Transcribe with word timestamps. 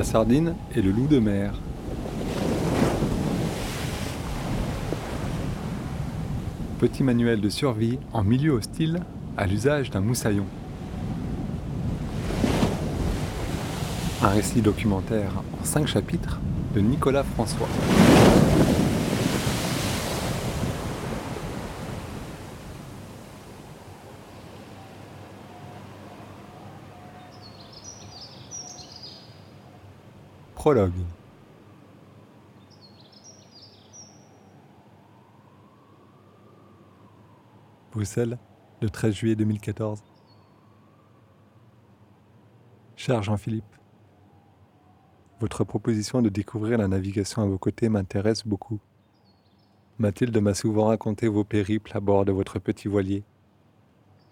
La 0.00 0.04
sardine 0.04 0.54
et 0.74 0.80
le 0.80 0.92
loup 0.92 1.06
de 1.06 1.18
mer. 1.18 1.52
Petit 6.78 7.02
manuel 7.02 7.42
de 7.42 7.50
survie 7.50 7.98
en 8.14 8.24
milieu 8.24 8.52
hostile 8.52 9.00
à 9.36 9.46
l'usage 9.46 9.90
d'un 9.90 10.00
moussaillon. 10.00 10.46
Un 14.22 14.28
récit 14.28 14.62
documentaire 14.62 15.32
en 15.60 15.64
cinq 15.66 15.86
chapitres 15.86 16.40
de 16.74 16.80
Nicolas 16.80 17.22
François. 17.22 17.68
Prologue. 30.60 30.92
Bruxelles, 37.90 38.38
le 38.82 38.90
13 38.90 39.14
juillet 39.14 39.36
2014. 39.36 40.04
Cher 42.94 43.22
Jean-Philippe, 43.22 43.64
votre 45.40 45.64
proposition 45.64 46.20
de 46.20 46.28
découvrir 46.28 46.76
la 46.76 46.88
navigation 46.88 47.40
à 47.40 47.46
vos 47.46 47.56
côtés 47.56 47.88
m'intéresse 47.88 48.46
beaucoup. 48.46 48.80
Mathilde 49.96 50.36
m'a 50.42 50.52
souvent 50.52 50.88
raconté 50.88 51.26
vos 51.26 51.44
périples 51.44 51.92
à 51.96 52.00
bord 52.00 52.26
de 52.26 52.32
votre 52.32 52.58
petit 52.58 52.86
voilier. 52.86 53.24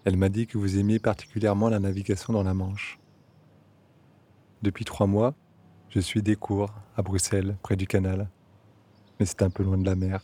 Elle 0.05 0.17
m'a 0.17 0.29
dit 0.29 0.45
que 0.45 0.59
vous 0.59 0.77
aimiez 0.77 0.99
particulièrement 0.99 1.69
la 1.69 1.79
navigation 1.79 2.33
dans 2.33 2.43
la 2.43 2.53
Manche. 2.53 2.99
Depuis 4.61 4.85
trois 4.85 5.07
mois, 5.07 5.33
je 5.89 5.99
suis 5.99 6.21
des 6.21 6.35
cours 6.35 6.71
à 6.95 7.01
Bruxelles, 7.01 7.57
près 7.63 7.75
du 7.75 7.87
canal, 7.87 8.29
mais 9.19 9.25
c'est 9.25 9.41
un 9.41 9.49
peu 9.49 9.63
loin 9.63 9.77
de 9.77 9.85
la 9.85 9.95
mer. 9.95 10.21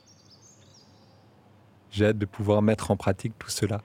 J'ai 1.89 2.07
hâte 2.07 2.17
de 2.17 2.25
pouvoir 2.25 2.61
mettre 2.61 2.91
en 2.91 2.97
pratique 2.97 3.37
tout 3.39 3.49
cela. 3.49 3.81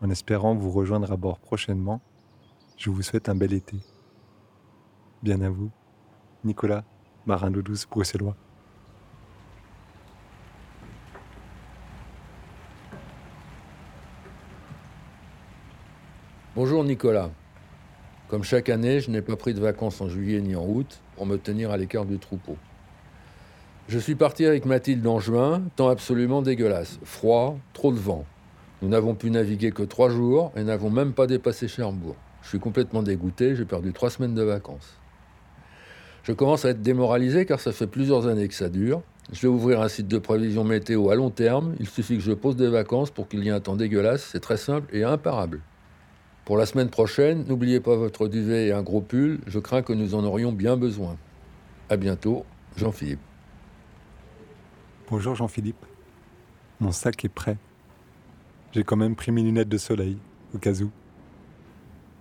En 0.00 0.10
espérant 0.10 0.54
vous 0.54 0.70
rejoindre 0.70 1.10
à 1.10 1.16
bord 1.16 1.38
prochainement, 1.38 2.00
je 2.76 2.90
vous 2.90 3.02
souhaite 3.02 3.28
un 3.28 3.34
bel 3.34 3.52
été. 3.52 3.76
Bien 5.22 5.40
à 5.42 5.50
vous, 5.50 5.70
Nicolas, 6.44 6.84
marin 7.26 7.50
d'eau 7.50 7.62
douce 7.62 7.86
bruxellois. 7.86 8.36
Bonjour 16.54 16.84
Nicolas. 16.84 17.30
Comme 18.32 18.44
chaque 18.44 18.70
année, 18.70 19.00
je 19.00 19.10
n'ai 19.10 19.20
pas 19.20 19.36
pris 19.36 19.52
de 19.52 19.60
vacances 19.60 20.00
en 20.00 20.08
juillet 20.08 20.40
ni 20.40 20.56
en 20.56 20.64
août 20.66 21.00
pour 21.16 21.26
me 21.26 21.36
tenir 21.36 21.70
à 21.70 21.76
l'écart 21.76 22.06
du 22.06 22.18
troupeau. 22.18 22.56
Je 23.88 23.98
suis 23.98 24.14
parti 24.14 24.46
avec 24.46 24.64
Mathilde 24.64 25.06
en 25.06 25.20
juin, 25.20 25.60
temps 25.76 25.90
absolument 25.90 26.40
dégueulasse. 26.40 26.98
Froid, 27.04 27.58
trop 27.74 27.92
de 27.92 27.98
vent. 27.98 28.24
Nous 28.80 28.88
n'avons 28.88 29.14
pu 29.14 29.30
naviguer 29.30 29.70
que 29.70 29.82
trois 29.82 30.08
jours 30.08 30.50
et 30.56 30.64
n'avons 30.64 30.88
même 30.88 31.12
pas 31.12 31.26
dépassé 31.26 31.68
Cherbourg. 31.68 32.16
Je 32.42 32.48
suis 32.48 32.58
complètement 32.58 33.02
dégoûté, 33.02 33.54
j'ai 33.54 33.66
perdu 33.66 33.92
trois 33.92 34.08
semaines 34.08 34.34
de 34.34 34.42
vacances. 34.42 34.96
Je 36.22 36.32
commence 36.32 36.64
à 36.64 36.70
être 36.70 36.80
démoralisé 36.80 37.44
car 37.44 37.60
ça 37.60 37.70
fait 37.70 37.86
plusieurs 37.86 38.28
années 38.28 38.48
que 38.48 38.54
ça 38.54 38.70
dure. 38.70 39.02
Je 39.30 39.42
vais 39.42 39.48
ouvrir 39.48 39.82
un 39.82 39.88
site 39.88 40.08
de 40.08 40.16
prévision 40.16 40.64
météo 40.64 41.10
à 41.10 41.16
long 41.16 41.28
terme. 41.28 41.74
Il 41.80 41.86
suffit 41.86 42.16
que 42.16 42.22
je 42.22 42.32
pose 42.32 42.56
des 42.56 42.68
vacances 42.68 43.10
pour 43.10 43.28
qu'il 43.28 43.44
y 43.44 43.48
ait 43.48 43.52
un 43.52 43.60
temps 43.60 43.76
dégueulasse. 43.76 44.26
C'est 44.32 44.40
très 44.40 44.56
simple 44.56 44.88
et 44.96 45.04
imparable. 45.04 45.60
Pour 46.44 46.56
la 46.56 46.66
semaine 46.66 46.90
prochaine, 46.90 47.44
n'oubliez 47.46 47.78
pas 47.78 47.94
votre 47.94 48.26
duvet 48.26 48.66
et 48.66 48.72
un 48.72 48.82
gros 48.82 49.00
pull, 49.00 49.38
je 49.46 49.60
crains 49.60 49.82
que 49.82 49.92
nous 49.92 50.16
en 50.16 50.24
aurions 50.24 50.50
bien 50.50 50.76
besoin. 50.76 51.16
À 51.88 51.96
bientôt, 51.96 52.44
Jean-Philippe. 52.76 53.20
Bonjour 55.08 55.36
Jean-Philippe. 55.36 55.86
Mon 56.80 56.90
sac 56.90 57.24
est 57.24 57.28
prêt. 57.28 57.58
J'ai 58.72 58.82
quand 58.82 58.96
même 58.96 59.14
pris 59.14 59.30
mes 59.30 59.42
lunettes 59.42 59.68
de 59.68 59.78
soleil, 59.78 60.18
au 60.52 60.58
cas 60.58 60.80
où. 60.80 60.90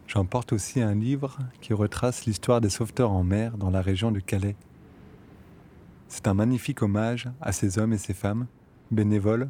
J'emporte 0.05 0.53
aussi 0.53 0.81
un 0.81 0.93
livre 0.93 1.39
qui 1.59 1.73
retrace 1.73 2.25
l'histoire 2.25 2.61
des 2.61 2.69
sauveteurs 2.69 3.11
en 3.11 3.23
mer 3.23 3.57
dans 3.57 3.71
la 3.71 3.81
région 3.81 4.11
de 4.11 4.19
Calais. 4.19 4.55
C'est 6.09 6.27
un 6.27 6.35
magnifique 6.35 6.83
hommage 6.83 7.27
à 7.41 7.53
ces 7.53 7.79
hommes 7.79 7.93
et 7.93 7.97
ces 7.97 8.13
femmes, 8.13 8.45
bénévoles, 8.91 9.49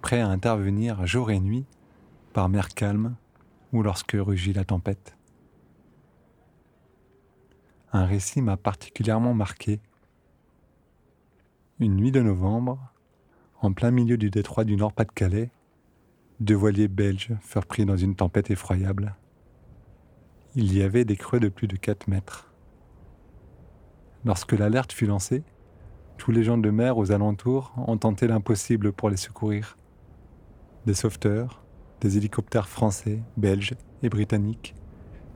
prêts 0.00 0.20
à 0.20 0.28
intervenir 0.28 1.06
jour 1.06 1.30
et 1.30 1.40
nuit, 1.40 1.66
par 2.32 2.48
mer 2.48 2.68
calme 2.68 3.16
ou 3.72 3.82
lorsque 3.82 4.16
rugit 4.18 4.52
la 4.52 4.64
tempête. 4.64 5.16
Un 7.92 8.04
récit 8.04 8.42
m'a 8.42 8.56
particulièrement 8.56 9.34
marqué. 9.34 9.80
Une 11.80 11.96
nuit 11.96 12.12
de 12.12 12.20
novembre, 12.20 12.92
en 13.60 13.72
plein 13.72 13.90
milieu 13.90 14.16
du 14.16 14.30
détroit 14.30 14.64
du 14.64 14.76
Nord-Pas-de-Calais, 14.76 15.50
deux 16.40 16.54
voiliers 16.54 16.88
belges 16.88 17.32
furent 17.40 17.66
pris 17.66 17.84
dans 17.84 17.96
une 17.96 18.14
tempête 18.14 18.50
effroyable. 18.50 19.16
Il 20.54 20.76
y 20.76 20.82
avait 20.82 21.04
des 21.04 21.16
creux 21.16 21.40
de 21.40 21.48
plus 21.48 21.66
de 21.66 21.76
4 21.76 22.08
mètres. 22.08 22.52
Lorsque 24.24 24.52
l'alerte 24.52 24.92
fut 24.92 25.06
lancée, 25.06 25.42
tous 26.16 26.30
les 26.30 26.42
gens 26.42 26.58
de 26.58 26.70
mer 26.70 26.98
aux 26.98 27.12
alentours 27.12 27.72
ont 27.76 27.96
tenté 27.96 28.26
l'impossible 28.26 28.92
pour 28.92 29.08
les 29.08 29.16
secourir. 29.16 29.78
Des 30.84 30.94
sauveteurs, 30.94 31.62
des 32.00 32.16
hélicoptères 32.16 32.68
français, 32.68 33.20
belges 33.36 33.74
et 34.02 34.08
britanniques, 34.08 34.74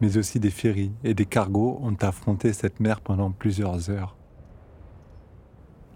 mais 0.00 0.17
aussi 0.17 0.41
des 0.41 0.50
ferries 0.50 0.93
et 1.05 1.15
des 1.15 1.27
cargos 1.27 1.78
ont 1.83 1.97
affronté 2.00 2.53
cette 2.53 2.81
mer 2.81 3.00
pendant 3.00 3.31
plusieurs 3.31 3.91
heures. 3.91 4.17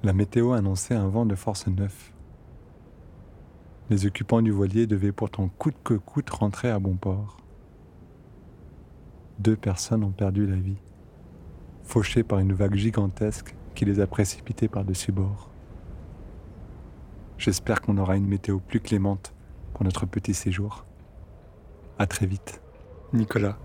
La 0.03 0.13
météo 0.13 0.53
annonçait 0.53 0.95
un 0.95 1.09
vent 1.09 1.27
de 1.27 1.35
force 1.35 1.67
9. 1.67 2.13
Les 3.91 4.07
occupants 4.07 4.43
du 4.43 4.51
voilier 4.51 4.87
devaient 4.87 5.13
pourtant 5.13 5.49
coûte 5.49 5.77
que 5.85 5.95
coûte 5.95 6.31
rentrer 6.31 6.71
à 6.71 6.79
bon 6.79 6.97
port. 6.97 7.39
Deux 9.39 9.57
personnes 9.57 10.03
ont 10.03 10.13
perdu 10.13 10.47
la 10.47 10.57
vie, 10.57 10.79
fauchées 11.83 12.23
par 12.23 12.39
une 12.39 12.53
vague 12.53 12.75
gigantesque 12.75 13.55
qui 13.75 13.85
les 13.85 14.01
a 14.01 14.07
précipités 14.07 14.69
par-dessus 14.69 15.13
bord. 15.13 15.51
J'espère 17.39 17.83
qu'on 17.83 17.99
aura 17.99 18.17
une 18.17 18.27
météo 18.27 18.59
plus 18.59 18.81
clémente 18.81 19.36
pour 19.77 19.85
notre 19.85 20.07
petit 20.07 20.33
séjour. 20.33 20.87
À 21.99 22.07
très 22.07 22.25
vite. 22.25 22.63
Nicolas. 23.13 23.59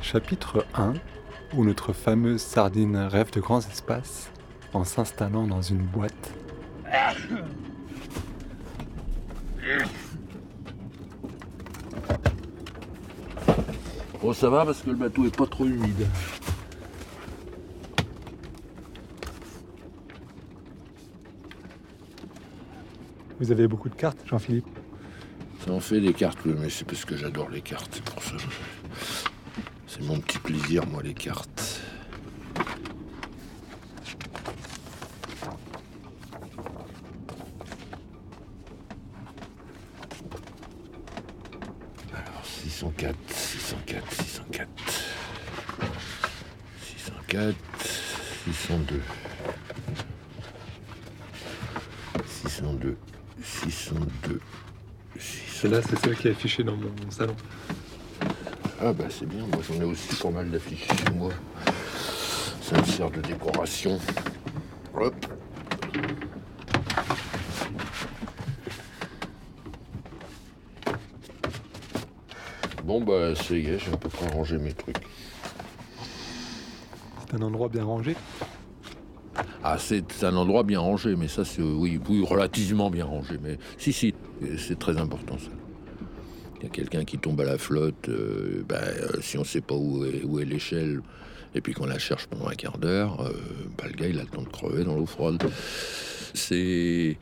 Chapitre 0.00 0.64
1 0.72 0.94
où 1.52 1.62
notre 1.62 1.92
fameuse 1.92 2.40
sardine 2.40 2.96
rêve 2.96 3.30
de 3.32 3.40
grands 3.40 3.60
espaces 3.60 4.30
en 4.72 4.84
s'installant 4.84 5.46
dans 5.46 5.60
une 5.60 5.82
boîte. 5.82 6.32
Bon, 14.24 14.32
ça 14.32 14.48
va 14.48 14.64
parce 14.64 14.80
que 14.80 14.88
le 14.88 14.96
bateau 14.96 15.26
est 15.26 15.36
pas 15.36 15.46
trop 15.46 15.66
humide. 15.66 16.06
Vous 23.38 23.52
avez 23.52 23.68
beaucoup 23.68 23.90
de 23.90 23.94
cartes, 23.94 24.16
Jean-Philippe? 24.24 24.64
Ça 25.62 25.72
en 25.72 25.80
fait 25.80 26.00
des 26.00 26.14
cartes, 26.14 26.38
mais 26.46 26.70
c'est 26.70 26.86
parce 26.86 27.04
que 27.04 27.18
j'adore 27.18 27.50
les 27.50 27.60
cartes, 27.60 27.90
c'est 27.92 28.02
pour 28.02 28.22
ça. 28.22 28.36
C'est 29.86 30.02
mon 30.04 30.18
petit 30.20 30.38
plaisir, 30.38 30.86
moi, 30.86 31.02
les 31.02 31.12
cartes. 31.12 31.63
Celle-là, 55.74 55.88
c'est 55.90 55.98
celle 55.98 56.16
qui 56.16 56.28
est 56.28 56.30
affichée 56.30 56.62
dans 56.62 56.76
mon 56.76 57.10
salon. 57.10 57.34
Ah 58.80 58.92
bah 58.92 59.06
c'est 59.10 59.26
bien, 59.26 59.44
moi 59.46 59.58
j'en 59.68 59.74
ai 59.80 59.84
aussi 59.84 60.14
pas 60.14 60.30
mal 60.30 60.48
d'affiches 60.48 60.86
chez 60.86 61.12
moi. 61.12 61.30
Ça 62.62 62.80
me 62.80 62.84
sert 62.84 63.10
de 63.10 63.20
décoration. 63.20 63.98
Hop. 64.94 65.14
Bon 72.84 73.00
bah 73.00 73.34
ça 73.34 73.56
y 73.56 73.66
est, 73.66 73.80
j'ai 73.80 73.92
à 73.92 73.96
peu 73.96 74.08
près 74.08 74.28
rangé 74.28 74.58
mes 74.58 74.72
trucs. 74.72 74.98
C'est 77.26 77.34
un 77.34 77.42
endroit 77.42 77.68
bien 77.68 77.82
rangé. 77.82 78.14
Ah, 79.64 79.78
c'est 79.78 80.22
un 80.22 80.36
endroit 80.36 80.62
bien 80.62 80.78
rangé, 80.78 81.16
mais 81.16 81.26
ça, 81.26 81.44
c'est 81.44 81.62
oui, 81.62 81.98
oui, 82.08 82.24
relativement 82.24 82.90
bien 82.90 83.06
rangé. 83.06 83.38
Mais 83.42 83.58
si, 83.78 83.92
si, 83.92 84.14
c'est 84.58 84.78
très 84.78 84.98
important 84.98 85.36
ça. 85.38 85.50
Quelqu'un 86.72 87.04
qui 87.04 87.18
tombe 87.18 87.40
à 87.40 87.44
la 87.44 87.58
flotte, 87.58 88.08
euh, 88.08 88.64
ben, 88.68 88.76
euh, 88.76 89.20
si 89.20 89.36
on 89.36 89.42
ne 89.42 89.46
sait 89.46 89.60
pas 89.60 89.74
où 89.74 90.04
est, 90.04 90.44
l'échelle, 90.44 91.02
et 91.54 91.60
puis 91.60 91.72
qu'on 91.72 91.86
la 91.86 91.98
cherche 91.98 92.26
pendant 92.26 92.48
un 92.48 92.54
quart 92.54 92.78
d'heure, 92.78 93.20
euh, 93.20 93.32
ben, 93.78 93.88
le 93.88 93.94
gars, 93.94 94.08
il 94.08 94.18
a 94.18 94.22
le 94.22 94.28
temps 94.28 94.42
de 94.42 94.48
crever 94.48 94.84
dans 94.84 94.96
l'eau 94.96 95.06
froide. 95.06 95.42
C'est 96.34 97.16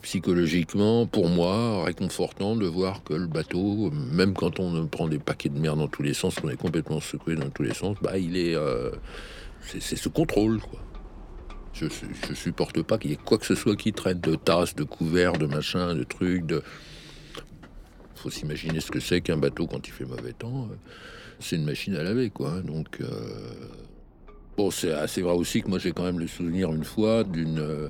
psychologiquement, 0.00 1.06
pour 1.06 1.28
moi, 1.28 1.84
réconfortant 1.84 2.56
de 2.56 2.64
voir 2.66 3.02
que 3.02 3.12
le 3.12 3.26
bateau, 3.26 3.90
même 3.90 4.32
quand 4.32 4.58
on 4.58 4.86
prend 4.86 5.06
des 5.06 5.18
paquets 5.18 5.50
de 5.50 5.58
merde 5.58 5.78
dans 5.78 5.88
tous 5.88 6.02
les 6.02 6.14
sens, 6.14 6.36
qu'on 6.36 6.48
est 6.48 6.56
complètement 6.56 7.00
secoué 7.00 7.34
dans 7.34 7.50
tous 7.50 7.62
les 7.62 7.74
sens, 7.74 7.96
bah, 8.00 8.16
il 8.16 8.38
est 8.38 8.56
c'est 9.60 9.96
ce 9.96 10.08
contrôle, 10.08 10.60
quoi. 10.60 10.80
Je, 11.74 11.86
je 12.28 12.34
supporte 12.34 12.82
pas 12.82 12.98
qu'il 12.98 13.10
y 13.10 13.14
ait 13.14 13.18
quoi 13.22 13.38
que 13.38 13.46
ce 13.46 13.54
soit 13.54 13.76
qui 13.76 13.92
traite 13.92 14.20
de 14.20 14.34
tasses, 14.34 14.74
de 14.74 14.84
couverts, 14.84 15.34
de 15.34 15.46
machins, 15.46 15.94
de 15.94 16.04
trucs, 16.04 16.46
de. 16.46 16.62
Faut 18.18 18.30
s'imaginer 18.30 18.80
ce 18.80 18.90
que 18.90 19.00
c'est 19.00 19.20
qu'un 19.20 19.36
bateau 19.36 19.66
quand 19.66 19.86
il 19.86 19.92
fait 19.92 20.04
mauvais 20.04 20.32
temps. 20.32 20.68
C'est 21.40 21.56
une 21.56 21.64
machine 21.64 21.94
à 21.96 22.02
laver, 22.02 22.30
quoi. 22.30 22.60
Donc. 22.62 23.00
Euh, 23.00 23.06
bon, 24.56 24.70
c'est 24.70 24.92
assez 24.92 25.22
vrai 25.22 25.34
aussi 25.34 25.62
que 25.62 25.68
moi 25.68 25.78
j'ai 25.78 25.92
quand 25.92 26.02
même 26.04 26.18
le 26.18 26.26
souvenir 26.26 26.72
une 26.72 26.84
fois 26.84 27.24
d'une. 27.24 27.58
Euh, 27.58 27.88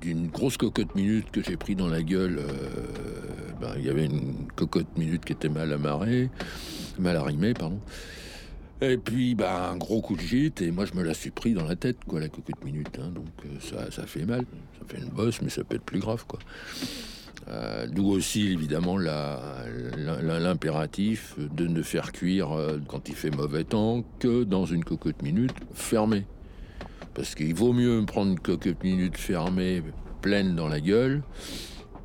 d'une 0.00 0.28
grosse 0.28 0.56
cocotte 0.58 0.94
minute 0.94 1.30
que 1.30 1.42
j'ai 1.42 1.56
pris 1.56 1.74
dans 1.74 1.88
la 1.88 2.02
gueule. 2.02 2.38
Euh, 2.38 2.50
ben, 3.60 3.74
il 3.78 3.84
y 3.84 3.88
avait 3.88 4.04
une 4.04 4.46
cocotte 4.54 4.98
minute 4.98 5.24
qui 5.24 5.32
était 5.32 5.48
mal 5.48 5.72
amarrée, 5.72 6.28
mal 6.98 7.16
arrimée, 7.16 7.54
pardon. 7.54 7.80
Et 8.82 8.98
puis, 8.98 9.34
bah, 9.34 9.70
un 9.70 9.76
gros 9.76 10.02
coup 10.02 10.16
de 10.16 10.20
gîte, 10.20 10.60
et 10.60 10.70
moi, 10.70 10.84
je 10.84 10.94
me 10.94 11.02
la 11.02 11.14
suis 11.14 11.30
pris 11.30 11.54
dans 11.54 11.64
la 11.64 11.76
tête, 11.76 11.96
quoi, 12.06 12.20
la 12.20 12.28
cocotte 12.28 12.62
minute. 12.64 12.98
Hein, 13.00 13.12
donc, 13.14 13.28
euh, 13.46 13.60
ça, 13.60 13.90
ça 13.90 14.06
fait 14.06 14.26
mal. 14.26 14.44
Ça 14.78 14.86
fait 14.86 15.02
une 15.02 15.10
bosse, 15.10 15.40
mais 15.40 15.48
ça 15.48 15.64
peut 15.64 15.76
être 15.76 15.84
plus 15.84 16.00
grave, 16.00 16.26
quoi. 16.26 16.40
Euh, 17.48 17.86
D'où 17.86 18.10
aussi, 18.10 18.52
évidemment, 18.52 18.96
l'impératif 18.96 21.36
de 21.38 21.66
ne 21.66 21.82
faire 21.82 22.12
cuire 22.12 22.52
euh, 22.52 22.78
quand 22.88 23.08
il 23.08 23.14
fait 23.14 23.30
mauvais 23.30 23.64
temps 23.64 24.04
que 24.18 24.44
dans 24.44 24.64
une 24.64 24.84
cocotte 24.84 25.22
minute 25.22 25.54
fermée. 25.74 26.26
Parce 27.14 27.34
qu'il 27.34 27.54
vaut 27.54 27.72
mieux 27.72 28.02
prendre 28.06 28.32
une 28.32 28.40
cocotte 28.40 28.82
minute 28.82 29.16
fermée, 29.16 29.82
pleine 30.22 30.56
dans 30.56 30.68
la 30.68 30.80
gueule, 30.80 31.22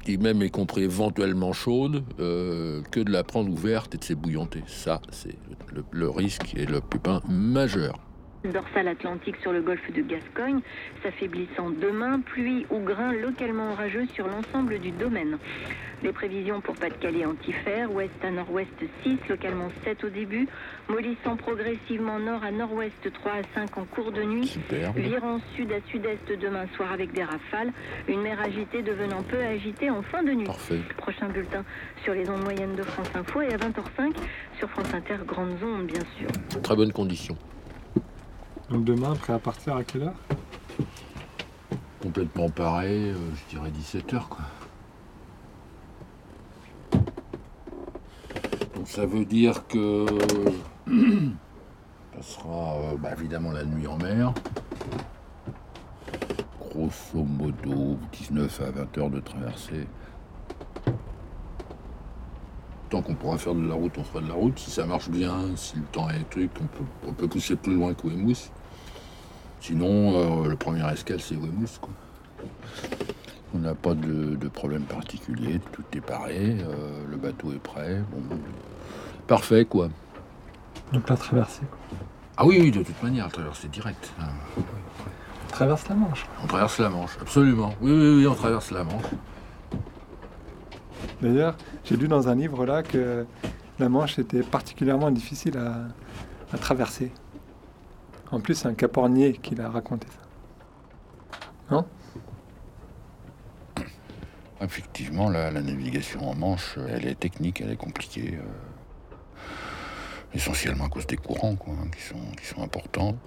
qui 0.03 0.17
même 0.17 0.41
est 0.41 0.49
compris 0.49 0.83
éventuellement 0.83 1.53
chaude, 1.53 2.03
euh, 2.19 2.81
que 2.91 2.99
de 2.99 3.11
la 3.11 3.23
prendre 3.23 3.51
ouverte 3.51 3.95
et 3.95 3.97
de 3.97 4.03
s'ébouillanter. 4.03 4.63
Ça, 4.67 5.01
c'est 5.11 5.35
le, 5.73 5.83
le, 5.91 6.09
risque 6.09 6.53
et 6.55 6.65
le 6.65 6.81
pépin 6.81 7.21
majeur. 7.27 8.08
Dorsale 8.45 8.87
atlantique 8.87 9.35
sur 9.41 9.51
le 9.51 9.61
golfe 9.61 9.91
de 9.91 10.01
Gascogne, 10.01 10.61
s'affaiblissant 11.03 11.71
demain, 11.71 12.21
pluie 12.21 12.65
ou 12.69 12.79
grain 12.79 13.11
localement 13.11 13.71
orageux 13.71 14.07
sur 14.13 14.27
l'ensemble 14.27 14.79
du 14.79 14.91
domaine. 14.91 15.37
Les 16.01 16.13
prévisions 16.13 16.61
pour 16.61 16.75
Pas-de-Calais 16.75 17.25
antifère, 17.25 17.91
ouest 17.91 18.13
à 18.23 18.31
nord-ouest 18.31 18.71
6, 19.03 19.17
localement 19.27 19.69
7 19.83 20.05
au 20.05 20.09
début, 20.09 20.47
mollissant 20.87 21.35
progressivement 21.35 22.19
nord 22.19 22.41
à 22.41 22.51
nord-ouest 22.51 23.11
3 23.11 23.31
à 23.31 23.41
5 23.53 23.77
en 23.77 23.83
cours 23.83 24.13
de 24.13 24.23
nuit, 24.23 24.57
virant 24.95 25.41
sud 25.57 25.73
à 25.73 25.81
sud-est 25.89 26.31
demain 26.39 26.67
soir 26.77 26.93
avec 26.93 27.11
des 27.11 27.23
rafales, 27.23 27.73
une 28.07 28.21
mer 28.21 28.39
agitée 28.39 28.81
devenant 28.81 29.21
peu 29.23 29.39
agitée 29.43 29.89
en 29.89 30.01
fin 30.01 30.23
de 30.23 30.31
nuit. 30.31 30.47
Prochain 30.95 31.27
bulletin 31.27 31.65
sur 32.05 32.13
les 32.13 32.29
ondes 32.29 32.43
moyennes 32.43 32.75
de 32.75 32.83
France 32.83 33.11
Info 33.13 33.41
et 33.41 33.53
à 33.53 33.57
20h05 33.57 34.15
sur 34.57 34.69
France 34.69 34.93
Inter, 34.93 35.17
grandes 35.27 35.61
ondes 35.61 35.87
bien 35.87 36.03
sûr. 36.17 36.29
Très 36.61 36.77
bonne 36.77 36.93
condition. 36.93 37.37
Donc 38.69 38.83
demain, 38.83 39.15
prêt 39.15 39.33
à 39.33 39.39
partir 39.39 39.75
à 39.75 39.83
quelle 39.83 40.03
heure? 40.03 40.15
Complètement 42.01 42.49
pareil, 42.49 43.09
euh, 43.09 43.15
je 43.33 43.57
dirais 43.57 43.71
17h 43.71 44.27
quoi. 44.27 44.45
Donc 48.75 48.87
ça 48.87 49.07
veut 49.07 49.25
dire 49.25 49.65
que 49.67 50.05
ça 52.15 52.21
sera 52.21 52.75
euh, 52.75 52.97
bah, 52.97 53.09
évidemment 53.17 53.51
la 53.51 53.65
nuit 53.65 53.87
en 53.87 53.97
mer. 53.97 54.33
Grosso 56.59 57.23
modo 57.23 57.97
19 58.11 58.61
à 58.61 58.71
20 58.71 58.97
heures 58.99 59.09
de 59.09 59.19
traversée. 59.19 59.87
Tant 62.91 63.01
qu'on 63.01 63.15
pourra 63.15 63.37
faire 63.37 63.55
de 63.55 63.67
la 63.67 63.73
route, 63.73 63.97
on 63.97 64.03
fera 64.03 64.21
de 64.21 64.27
la 64.27 64.35
route. 64.35 64.57
Si 64.59 64.69
ça 64.69 64.85
marche 64.85 65.09
bien, 65.09 65.55
si 65.55 65.77
le 65.77 65.83
temps 65.91 66.09
est 66.09 66.27
truc, 66.29 66.51
on 67.07 67.13
peut, 67.13 67.27
pousser 67.27 67.55
plus 67.55 67.75
loin 67.75 67.93
que 67.93 68.07
Weymouth. 68.07 68.51
Sinon, 69.61 70.45
euh, 70.45 70.49
le 70.49 70.55
premier 70.55 70.89
escale, 70.91 71.19
c'est 71.19 71.35
Weymouth. 71.35 71.81
On 73.53 73.59
n'a 73.59 73.73
pas 73.73 73.93
de, 73.93 74.37
problème 74.47 74.83
particulier, 74.83 75.59
tout 75.71 75.83
est 75.93 76.01
paré, 76.01 76.57
euh, 76.61 77.03
le 77.09 77.17
bateau 77.17 77.51
est 77.51 77.59
prêt. 77.59 78.01
parfait, 79.27 79.65
quoi. 79.65 79.89
Donc 80.93 81.09
la 81.09 81.17
traversée. 81.17 81.63
Ah 82.37 82.45
oui, 82.45 82.57
oui, 82.61 82.71
de 82.71 82.83
toute 82.83 83.01
manière, 83.03 83.25
la 83.25 83.31
traversée 83.31 83.67
directe. 83.67 84.13
On 84.19 85.51
traverse 85.51 85.89
la 85.89 85.95
Manche. 85.95 86.25
On 86.43 86.47
traverse 86.47 86.79
la 86.79 86.89
Manche, 86.89 87.17
absolument. 87.19 87.73
Oui, 87.81 87.91
oui, 87.91 88.17
oui, 88.17 88.27
on 88.27 88.35
traverse 88.35 88.71
la 88.71 88.83
Manche. 88.83 89.03
D'ailleurs, 91.21 91.55
j'ai 91.83 91.97
lu 91.97 92.07
dans 92.07 92.29
un 92.29 92.35
livre 92.35 92.65
là 92.65 92.81
que 92.81 93.25
la 93.79 93.89
Manche 93.89 94.19
était 94.19 94.43
particulièrement 94.43 95.11
difficile 95.11 95.57
à, 95.57 96.55
à 96.55 96.57
traverser. 96.57 97.11
En 98.31 98.39
plus, 98.39 98.55
c'est 98.55 98.67
un 98.67 98.73
capornier 98.73 99.33
qui 99.33 99.55
l'a 99.55 99.69
raconté 99.69 100.07
ça. 100.07 101.75
Non? 101.75 101.85
Effectivement, 104.61 105.29
la, 105.29 105.51
navigation 105.51 106.29
en 106.29 106.35
Manche, 106.35 106.77
elle 106.89 107.07
est 107.07 107.19
technique, 107.19 107.61
elle 107.61 107.71
est 107.71 107.77
compliquée. 107.77 108.35
Euh, 108.35 108.69
essentiellement 110.33 110.85
à 110.85 110.89
cause 110.89 111.07
des 111.07 111.17
courants 111.17 111.57
hein, 111.67 111.87
qui, 111.91 112.45
sont, 112.45 112.61
importants. 112.61 113.17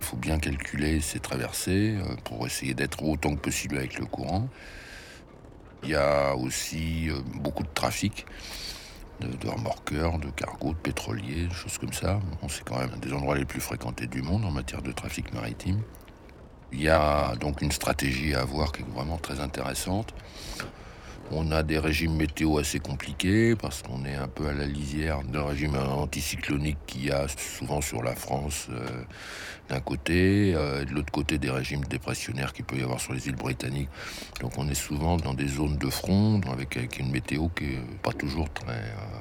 Il 0.00 0.06
faut 0.06 0.16
bien 0.16 0.38
calculer 0.38 1.00
ces 1.00 1.20
traversées 1.20 1.96
euh, 1.96 2.16
pour 2.24 2.46
essayer 2.46 2.74
d'être 2.74 3.02
autant 3.02 3.34
que 3.34 3.40
possible 3.40 3.76
avec 3.76 3.98
le 3.98 4.06
courant. 4.06 4.48
Il 5.82 5.90
y 5.90 5.94
a 5.94 6.34
aussi 6.36 7.10
euh, 7.10 7.20
beaucoup 7.34 7.62
de 7.62 7.68
trafic 7.74 8.24
de, 9.22 9.48
remorqueurs, 9.48 10.18
de 10.18 10.30
cargos, 10.30 10.72
de 10.72 10.78
pétroliers, 10.78 11.48
choses 11.50 11.78
comme 11.78 11.92
ça. 11.92 12.20
c'est 12.48 12.64
quand 12.64 12.78
même 12.78 12.90
un 12.94 12.98
des 12.98 13.12
endroits 13.12 13.36
les 13.36 13.44
plus 13.44 13.60
fréquentés 13.60 14.06
du 14.06 14.22
monde 14.22 14.44
en 14.44 14.50
matière 14.50 14.82
de 14.82 14.92
trafic 14.92 15.32
maritime. 15.32 15.80
Il 16.72 16.80
y 16.80 16.88
a 16.88 17.34
donc 17.36 17.60
une 17.60 17.72
stratégie 17.72 18.34
à 18.34 18.40
avoir 18.40 18.72
qui 18.72 18.82
est 18.82 18.86
vraiment 18.94 19.18
très 19.18 19.40
intéressante. 19.40 20.14
On 21.34 21.50
a 21.50 21.62
des 21.62 21.78
régimes 21.78 22.14
météo 22.14 22.58
assez 22.58 22.78
compliqués 22.78 23.56
parce 23.56 23.80
qu'on 23.82 24.04
est 24.04 24.14
un 24.14 24.28
peu 24.28 24.48
à 24.48 24.52
la 24.52 24.66
lisière 24.66 25.22
d'un 25.22 25.44
régime 25.46 25.76
anticyclonique 25.76 26.76
qu'il 26.86 27.06
y 27.06 27.10
a 27.10 27.26
souvent 27.28 27.80
sur 27.80 28.02
la 28.02 28.14
France 28.14 28.66
euh, 28.70 29.04
d'un 29.70 29.80
côté, 29.80 30.54
euh, 30.54 30.82
et 30.82 30.84
de 30.84 30.92
l'autre 30.92 31.10
côté 31.10 31.38
des 31.38 31.50
régimes 31.50 31.84
dépressionnaires 31.84 32.52
qu'il 32.52 32.66
peut 32.66 32.76
y 32.76 32.82
avoir 32.82 33.00
sur 33.00 33.14
les 33.14 33.28
îles 33.28 33.36
britanniques. 33.36 33.88
Donc 34.40 34.58
on 34.58 34.68
est 34.68 34.74
souvent 34.74 35.16
dans 35.16 35.32
des 35.32 35.48
zones 35.48 35.78
de 35.78 35.88
front 35.88 36.38
avec, 36.52 36.76
avec 36.76 36.98
une 36.98 37.10
météo 37.10 37.48
qui 37.48 37.64
n'est 37.64 37.98
pas 38.02 38.12
toujours 38.12 38.52
très, 38.52 38.72
euh, 38.72 39.18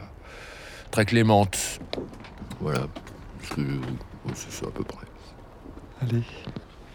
très 0.91 1.05
clémente. 1.05 1.79
Voilà, 2.59 2.87
c'est 4.35 4.51
ça 4.51 4.65
à 4.67 4.71
peu 4.71 4.83
près. 4.83 5.07
Allez, 6.01 6.23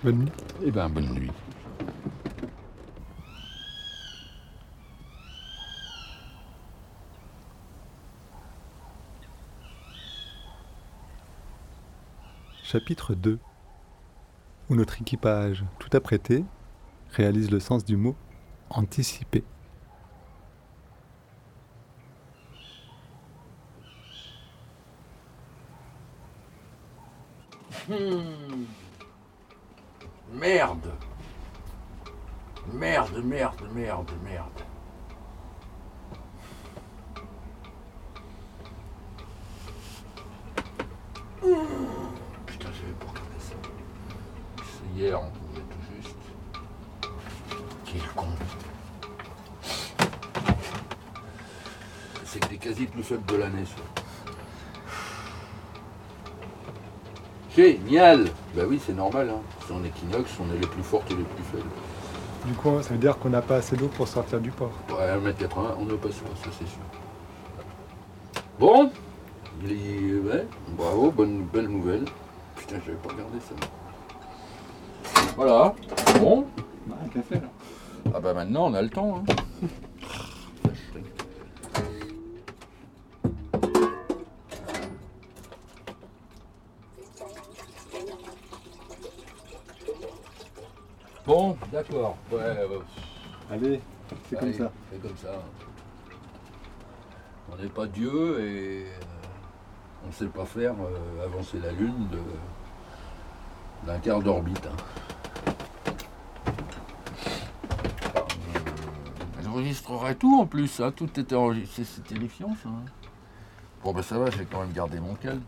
bonne 0.04 0.18
nuit. 0.18 0.32
Eh 0.66 0.70
bien, 0.70 0.90
bonne 0.90 1.08
nuit. 1.14 1.30
Chapitre 12.68 13.14
2 13.14 13.38
Où 14.68 14.74
notre 14.74 15.00
équipage, 15.00 15.64
tout 15.78 15.88
apprêté, 15.92 16.44
réalise 17.12 17.52
le 17.52 17.60
sens 17.60 17.84
du 17.84 17.96
mot 17.96 18.16
anticiper. 18.70 19.44
Hmm. 27.88 28.64
Merde 30.32 30.90
Merde, 32.72 33.22
merde, 33.22 33.62
merde, 33.72 34.10
merde. 34.24 34.62
Hier, 44.96 45.20
on 45.20 45.28
pouvait 45.30 45.60
tout 45.60 45.94
juste. 45.94 46.16
Quel 47.84 48.00
con. 48.14 48.28
C'est 52.24 52.40
que 52.40 52.48
des 52.48 52.56
quasi 52.56 52.86
plus 52.86 53.02
faibles 53.02 53.26
de 53.26 53.36
l'année, 53.36 53.64
ça. 53.66 53.82
Génial 57.54 58.24
Bah 58.54 58.62
oui, 58.66 58.80
c'est 58.84 58.94
normal. 58.94 59.30
Hein. 59.30 59.74
En 59.74 59.84
équinoxe, 59.84 60.30
on 60.40 60.54
est 60.54 60.58
les 60.58 60.66
plus 60.66 60.82
fortes 60.82 61.10
et 61.10 61.14
les 61.14 61.24
plus 61.24 61.44
faibles. 61.44 61.68
Du 62.46 62.54
coup, 62.54 62.80
ça 62.80 62.90
veut 62.90 62.98
dire 62.98 63.18
qu'on 63.18 63.28
n'a 63.28 63.42
pas 63.42 63.56
assez 63.56 63.76
d'eau 63.76 63.88
pour 63.88 64.08
sortir 64.08 64.40
du 64.40 64.50
port. 64.50 64.72
Ouais, 64.88 65.08
1m80, 65.08 65.74
on 65.78 65.84
n'a 65.84 65.94
pas 65.94 66.08
ça, 66.08 66.22
ça 66.42 66.50
c'est 66.58 66.66
sûr. 66.66 66.80
Bon, 68.58 68.90
ouais, 69.62 70.46
bravo, 70.70 71.10
bonne, 71.10 71.42
belle 71.52 71.68
nouvelle. 71.68 72.04
Putain, 72.54 72.76
j'avais 72.86 72.96
pas 72.96 73.10
regardé 73.10 73.38
ça. 73.40 73.54
Voilà, 75.36 75.74
bon. 76.20 76.46
Bah, 76.86 76.96
un 77.04 77.08
café 77.08 77.34
là. 77.36 77.48
Ah 78.14 78.20
bah 78.20 78.32
maintenant 78.34 78.66
on 78.70 78.74
a 78.74 78.82
le 78.82 78.88
temps. 78.88 79.18
Hein. 79.28 79.66
Bon, 91.26 91.56
d'accord. 91.72 92.16
Ouais, 92.30 92.38
ouais. 92.38 92.80
Allez, 93.50 93.80
c'est 94.28 94.38
comme 94.38 94.52
ça. 94.52 94.70
C'est 94.92 95.02
comme 95.02 95.16
ça. 95.16 95.42
On 97.52 97.56
n'est 97.62 97.68
pas 97.68 97.86
Dieu 97.86 98.40
et 98.40 98.84
euh, 98.86 98.92
on 100.04 100.08
ne 100.08 100.12
sait 100.12 100.26
pas 100.26 100.44
faire 100.44 100.72
euh, 100.72 101.24
avancer 101.24 101.58
la 101.62 101.72
Lune 101.72 102.08
de- 102.10 103.86
d'un 103.86 103.98
quart 103.98 104.20
d'orbite. 104.20 104.66
hein. 104.66 104.76
Euh, 109.44 109.48
Tout 110.18 110.38
en 110.40 110.46
plus, 110.46 110.80
hein, 110.80 110.92
tout 110.92 111.08
était 111.18 111.34
enregistré. 111.34 111.84
C'est 111.84 112.04
terrifiant 112.04 112.54
ça. 112.62 112.68
hein. 112.68 112.84
Bon 113.82 113.92
ben 113.92 114.02
ça 114.02 114.18
va, 114.18 114.30
j'ai 114.30 114.44
quand 114.44 114.60
même 114.60 114.72
gardé 114.72 114.98
mon 115.00 115.14
calme. 115.14 115.42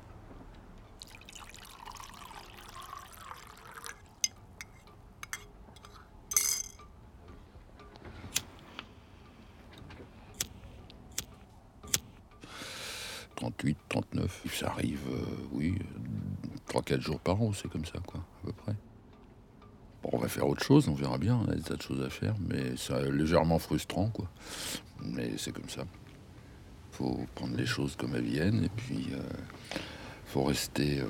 «38, 13.36 13.76
39, 13.88 14.42
ça 14.52 14.68
arrive, 14.70 15.00
euh, 15.12 15.24
oui, 15.52 15.78
3-4 16.68 17.00
jours 17.00 17.20
par 17.20 17.40
an, 17.40 17.52
c'est 17.52 17.68
comme 17.70 17.84
ça, 17.84 17.98
quoi, 18.04 18.20
va 20.18 20.28
faire 20.28 20.46
autre 20.48 20.62
chose, 20.64 20.88
on 20.88 20.94
verra 20.94 21.18
bien, 21.18 21.36
on 21.36 21.50
a 21.50 21.54
des 21.54 21.62
tas 21.62 21.76
de 21.76 21.82
choses 21.82 22.02
à 22.04 22.10
faire, 22.10 22.34
mais 22.48 22.74
c'est 22.76 23.10
légèrement 23.10 23.58
frustrant, 23.58 24.08
quoi. 24.08 24.28
Mais 25.02 25.32
c'est 25.36 25.52
comme 25.52 25.68
ça. 25.68 25.84
Faut 26.92 27.20
prendre 27.34 27.56
les 27.56 27.66
choses 27.66 27.94
comme 27.96 28.14
elles 28.16 28.24
viennent, 28.24 28.64
et 28.64 28.70
puis 28.76 29.08
euh, 29.12 29.20
faut 30.26 30.42
rester 30.44 31.00
euh, 31.00 31.06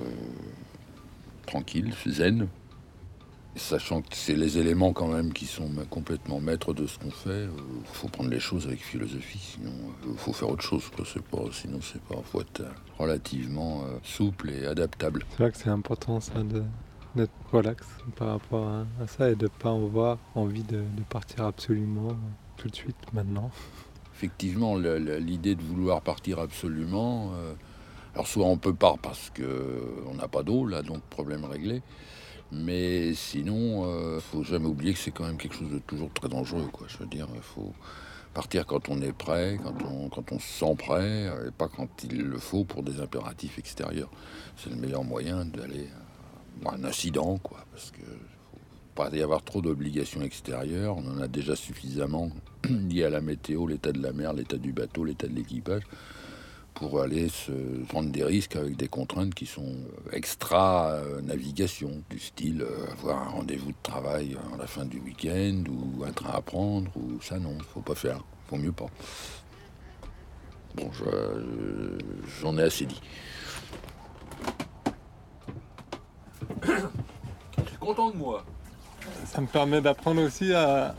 tranquille, 1.47 1.93
zen. 2.07 2.49
Sachant 3.57 4.03
que 4.03 4.15
c'est 4.15 4.37
les 4.37 4.59
éléments 4.59 4.93
quand 4.93 5.09
même 5.09 5.33
qui 5.33 5.47
sont 5.47 5.69
ma- 5.69 5.85
complètement 5.85 6.39
maîtres 6.39 6.75
de 6.75 6.87
ce 6.87 6.97
qu'on 6.99 7.11
fait, 7.11 7.45
il 7.47 7.87
faut 7.93 8.07
prendre 8.07 8.31
les 8.31 8.39
choses 8.39 8.67
avec 8.67 8.81
philosophie, 8.81 9.39
sinon 9.41 9.73
il 10.09 10.17
faut 10.17 10.33
faire 10.33 10.51
autre 10.51 10.63
chose. 10.63 10.85
Quoi. 10.95 11.05
C'est 11.13 11.25
pas, 11.25 11.41
sinon 11.51 11.81
c'est 11.83 12.01
pas, 12.03 12.17
faut 12.23 12.41
être 12.43 12.61
euh, 12.61 12.69
relativement 12.99 13.83
euh, 13.85 13.99
souple 14.05 14.51
et 14.51 14.67
adaptable. 14.67 15.25
C'est 15.31 15.43
vrai 15.43 15.51
que 15.51 15.59
c'est 15.59 15.71
important 15.71 16.21
ça 16.21 16.41
de 16.45 16.63
d'être 17.19 17.33
relax 17.53 17.87
par 18.17 18.29
rapport 18.29 18.69
à, 18.69 19.07
ça 19.07 19.31
et 19.31 19.35
de 19.35 19.49
pas 19.49 19.71
avoir 19.71 20.19
envie 20.35 20.63
de, 20.63 20.83
partir 21.09 21.45
absolument 21.45 22.17
tout 22.57 22.69
de 22.69 22.77
suite 22.77 22.97
maintenant. 23.13 23.51
Effectivement, 24.15 24.77
l'idée 24.77 25.55
de 25.55 25.63
vouloir 25.63 26.01
partir 26.03 26.39
absolument, 26.39 27.33
euh, 27.35 27.55
alors 28.15 28.27
soit 28.27 28.47
on 28.47 28.57
peut 28.57 28.75
pas 28.75 28.97
parce 29.01 29.31
que 29.31 29.81
on 30.11 30.15
n'a 30.15 30.29
pas 30.29 30.43
d'eau 30.43 30.67
là, 30.67 30.83
donc 30.83 31.03
problème 31.03 31.45
réglé. 31.45 31.83
Mais 32.51 33.13
sinon, 33.15 33.85
euh, 33.85 34.21
faut 34.21 34.43
jamais 34.43 34.67
oublier 34.67 34.95
que 34.95 34.99
c'est 34.99 35.11
quand 35.11 35.25
même 35.25 35.37
quelque 35.37 35.55
chose 35.55 35.71
de 35.71 35.79
toujours 35.79 36.11
très 36.13 36.29
dangereux. 36.29 36.69
Quoi. 36.73 36.87
Je 36.89 36.97
veux 36.99 37.07
dire, 37.07 37.29
il 37.35 37.43
faut 37.43 37.75
partir 38.33 38.67
quand 38.67 38.89
on 38.89 39.03
est 39.03 39.13
prêt, 39.13 39.59
quand 39.63 39.75
on, 39.85 40.09
quand 40.09 40.33
on 40.33 40.39
se 40.39 40.47
sent 40.47 40.75
prêt, 40.77 41.29
euh, 41.29 41.49
et 41.49 41.51
pas 41.51 41.69
quand 41.69 41.89
il 42.05 42.23
le 42.23 42.39
faut 42.39 42.65
pour 42.65 42.83
des 42.83 43.01
impératifs 43.01 43.59
extérieurs. 43.59 44.11
C'est 44.57 44.71
le 44.71 44.77
meilleur 44.77 45.05
moyen 45.05 45.45
d'aller 45.45 45.89
à 45.89 46.08
un 46.67 46.85
incident, 46.85 47.39
quoi, 47.39 47.65
parce 47.73 47.91
que 47.91 48.01
faut 48.01 48.59
pas 48.95 49.11
y 49.11 49.23
avoir 49.23 49.43
trop 49.43 49.61
d'obligations 49.63 50.23
extérieures. 50.23 50.97
On 50.97 51.07
en 51.09 51.21
a 51.21 51.29
déjà 51.29 51.55
suffisamment 51.57 52.31
liées 52.69 53.05
à 53.05 53.11
la 53.11 53.21
météo, 53.21 53.67
l'état 53.67 53.93
de 53.93 54.03
la 54.03 54.13
mer, 54.13 54.33
l'état 54.33 54.57
du 54.59 54.73
bateau, 54.73 55.05
l'état 55.05 55.27
de 55.29 55.35
l'équipage 55.35 55.83
pour 56.75 57.01
aller 57.03 57.29
se 57.29 57.51
prendre 57.89 58.09
des 58.13 58.23
risques 58.23 58.55
avec 58.55 58.77
des 58.77 58.87
contraintes 58.87 59.35
qui 59.35 59.47
sont 59.47 59.75
extra 60.13 60.93
euh, 60.93 61.21
navigation, 61.23 61.91
du 62.09 62.21
style 62.21 62.63
euh, 62.63 62.93
avoir 62.93 63.21
un 63.27 63.31
rendez-vous 63.31 63.71
de 63.73 63.77
travail 63.83 64.37
à 64.55 64.57
la 64.57 64.67
fin 64.69 64.85
du 64.85 65.01
week-end 65.01 65.65
ou 65.69 66.05
un 66.05 66.13
train 66.13 66.31
à 66.31 66.41
prendre 66.41 66.89
ou 66.97 67.21
ça 67.21 67.41
non, 67.41 67.57
faut 67.75 67.81
pas 67.81 67.97
faire, 67.97 68.23
faut 68.49 68.59
mieux 68.59 68.71
pas. 68.71 68.87
Bon, 70.77 70.89
je- 70.93 71.99
j'en 72.41 72.57
ai 72.59 72.63
assez 72.63 72.87
dit. 72.87 73.01
Je 77.59 77.69
suis 77.69 77.79
content 77.79 78.11
de 78.11 78.17
moi. 78.17 78.45
Ça 79.27 79.41
me 79.41 79.47
permet 79.47 79.81
d'apprendre 79.81 80.23
aussi 80.23 80.53
à, 80.53 80.95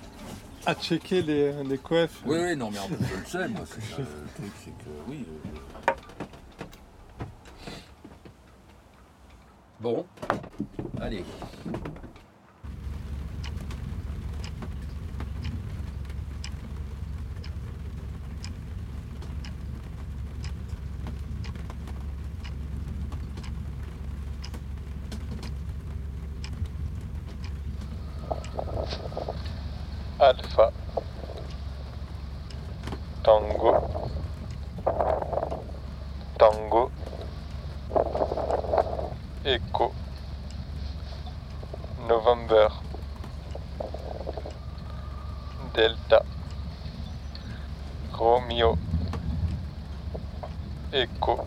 à 0.65 0.73
checker 0.75 1.21
les, 1.21 1.63
les 1.63 1.77
coefs. 1.77 2.21
Oui, 2.25 2.37
oui, 2.41 2.55
non, 2.55 2.69
mais 2.71 2.79
en 2.79 2.87
plus, 2.87 2.97
je 3.05 3.19
le 3.19 3.25
sais, 3.25 3.47
moi. 3.49 3.61
C'est 3.65 3.81
ça, 3.81 3.97
le 3.99 4.05
truc, 4.35 4.51
c'est 4.63 4.71
que, 4.71 4.89
oui. 5.07 5.25
euh, 5.27 5.93
Bon, 9.79 10.05
allez. 11.01 11.23
Alpha. 30.29 30.71
Tango. 33.23 33.73
Tango. 36.37 36.91
Echo. 39.43 39.91
November. 42.07 42.69
Delta. 45.73 46.23
Romeo. 48.13 48.77
Echo. 50.91 51.43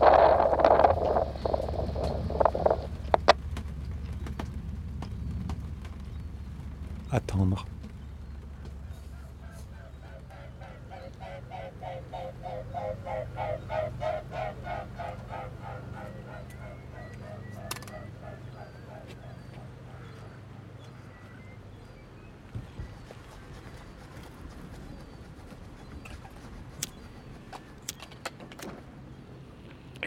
Attendre. 7.09 7.65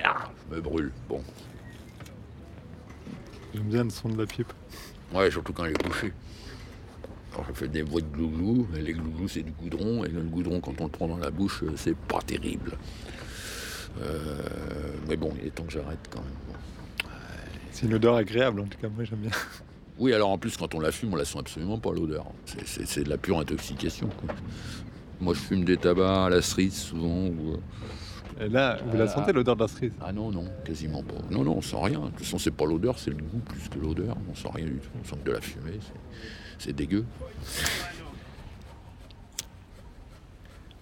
Ah, 0.04 0.28
je 0.50 0.54
me 0.54 0.60
brûle. 0.60 0.92
Bon. 1.08 1.22
J'aime 3.54 3.64
bien 3.64 3.84
le 3.84 3.85
son 3.96 4.08
de 4.10 4.18
la 4.18 4.26
pipe. 4.26 4.52
Ouais, 5.14 5.30
surtout 5.30 5.52
quand 5.52 5.64
elle 5.64 5.72
est 5.72 5.82
couchée. 5.82 6.12
Alors, 7.32 7.46
je 7.48 7.52
fais 7.54 7.68
des 7.68 7.82
bruits 7.82 8.02
de 8.02 8.08
glouglou, 8.16 8.66
et 8.76 8.80
les 8.80 8.92
glouglous 8.92 9.28
c'est 9.28 9.42
du 9.42 9.52
goudron, 9.52 10.04
et 10.04 10.08
le 10.08 10.22
goudron 10.22 10.60
quand 10.60 10.80
on 10.80 10.84
le 10.84 10.90
prend 10.90 11.08
dans 11.08 11.18
la 11.18 11.30
bouche, 11.30 11.62
euh, 11.62 11.72
c'est 11.76 11.96
pas 11.96 12.20
terrible. 12.20 12.72
Euh, 14.00 14.42
mais 15.08 15.16
bon, 15.16 15.32
il 15.40 15.46
est 15.48 15.50
temps 15.50 15.64
que 15.64 15.72
j'arrête 15.72 15.98
quand 16.10 16.20
même. 16.20 17.10
C'est 17.72 17.86
une 17.86 17.94
odeur 17.94 18.16
agréable 18.16 18.60
en 18.60 18.64
tout 18.66 18.78
cas, 18.78 18.88
moi 18.88 19.04
j'aime 19.04 19.18
bien. 19.18 19.30
Oui, 19.98 20.12
alors 20.14 20.30
en 20.30 20.38
plus, 20.38 20.56
quand 20.56 20.74
on 20.74 20.80
la 20.80 20.92
fume, 20.92 21.12
on 21.12 21.16
la 21.16 21.24
sent 21.24 21.38
absolument 21.38 21.78
pas 21.78 21.92
l'odeur. 21.92 22.26
C'est- 22.64 23.02
de 23.04 23.08
la 23.08 23.16
pure 23.18 23.38
intoxication. 23.38 24.08
quoi. 24.08 24.34
Moi, 25.20 25.32
je 25.34 25.40
fume 25.40 25.64
des 25.64 25.76
tabacs 25.78 26.26
à 26.26 26.28
la 26.30 26.42
cerise 26.42 26.74
souvent. 26.74 27.26
Ou... 27.28 27.56
Et 28.38 28.48
là, 28.48 28.76
vous 28.84 28.96
la 28.98 29.08
sentez 29.08 29.30
euh, 29.30 29.34
l'odeur 29.34 29.56
de 29.56 29.62
la 29.62 29.68
cerise 29.68 29.92
Ah 30.00 30.12
non, 30.12 30.30
non, 30.30 30.44
quasiment 30.64 31.02
pas. 31.02 31.14
Non, 31.30 31.42
non, 31.42 31.56
on 31.56 31.62
sent 31.62 31.76
rien. 31.80 32.00
De 32.00 32.06
toute 32.06 32.18
façon, 32.18 32.38
c'est 32.38 32.50
pas 32.50 32.66
l'odeur, 32.66 32.98
c'est 32.98 33.10
le 33.10 33.16
goût 33.16 33.38
plus 33.38 33.68
que 33.68 33.78
l'odeur. 33.78 34.16
On 34.30 34.34
sent 34.34 34.48
rien 34.54 34.66
du 34.66 34.78
tout. 34.78 34.90
On 35.00 35.04
sent 35.04 35.16
que 35.24 35.26
de 35.28 35.32
la 35.32 35.40
fumée, 35.40 35.78
c'est 36.58 36.74
dégueu. 36.74 37.04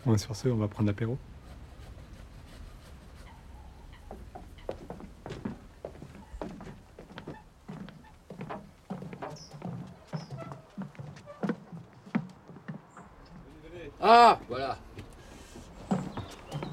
Bon, 0.05 0.19
sur 0.19 0.35
ce, 0.35 0.49
on 0.49 0.57
va 0.57 0.69
prendre 0.69 0.89
l'apéro. 0.89 1.17
Ah, 14.01 14.39
voilà. 14.51 14.77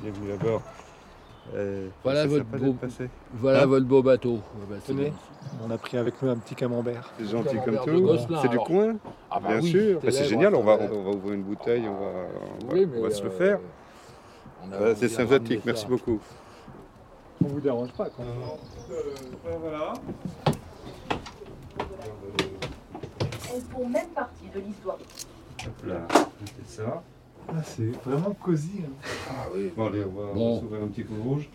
Bienvenue. 0.01 0.31
Euh, 1.55 1.89
Voilà 2.03 2.27
votre 2.27 2.45
beau- 2.45 2.75
Hein 3.49 3.65
votre 3.65 3.85
beau 3.85 4.01
bateau. 4.03 4.39
Bah, 4.69 4.75
Tenez. 4.85 5.09
bon. 5.09 5.65
On 5.67 5.71
a 5.71 5.77
pris 5.77 5.97
avec 5.97 6.21
nous 6.21 6.29
un 6.29 6.37
petit 6.37 6.55
camembert. 6.55 7.11
C'est 7.17 7.25
gentil 7.27 7.57
comme 7.65 7.77
tout. 7.77 8.17
C'est 8.41 8.47
du 8.49 8.57
coin, 8.59 8.95
Ah 9.29 9.39
bah 9.39 9.49
bien 9.49 9.59
oui, 9.61 9.69
sûr. 9.71 9.99
Bah, 10.01 10.11
c'est 10.11 10.25
génial, 10.25 10.55
on 10.55 10.63
va, 10.63 10.73
euh, 10.73 10.87
on 10.93 11.03
va 11.03 11.09
ouvrir 11.11 11.33
une 11.33 11.43
bouteille, 11.43 11.87
on 11.87 11.93
va, 11.99 12.11
on 12.71 13.05
on 13.05 13.09
se 13.11 13.23
le 13.23 13.29
euh, 13.29 13.37
faire. 13.37 13.59
Euh, 14.73 14.95
c'est 14.97 15.09
sympathique, 15.09 15.61
merci 15.65 15.87
beaucoup. 15.87 16.19
On 17.43 17.47
vous 17.47 17.59
dérange 17.59 17.91
pas 17.93 18.05
quand 18.05 18.23
voilà. 19.59 19.93
Elles 23.53 23.61
font 23.63 23.87
même 23.89 24.07
partie 24.09 24.47
de 24.53 24.59
l'histoire. 24.59 24.97
Là, 25.85 26.07
c'est 26.67 26.81
ça. 26.81 27.03
Ah, 27.53 27.61
c'est 27.63 27.91
vraiment 28.05 28.33
cosy. 28.33 28.71
hein. 28.85 28.91
Ah 29.29 29.45
oui. 29.53 29.71
Bon, 29.75 29.87
allez, 29.87 30.03
on 30.05 30.11
va, 30.27 30.33
Bon. 30.33 30.59
s'ouvrir 30.59 30.83
un 30.83 30.87
petit 30.87 31.03
coup 31.03 31.15
rouge. 31.21 31.49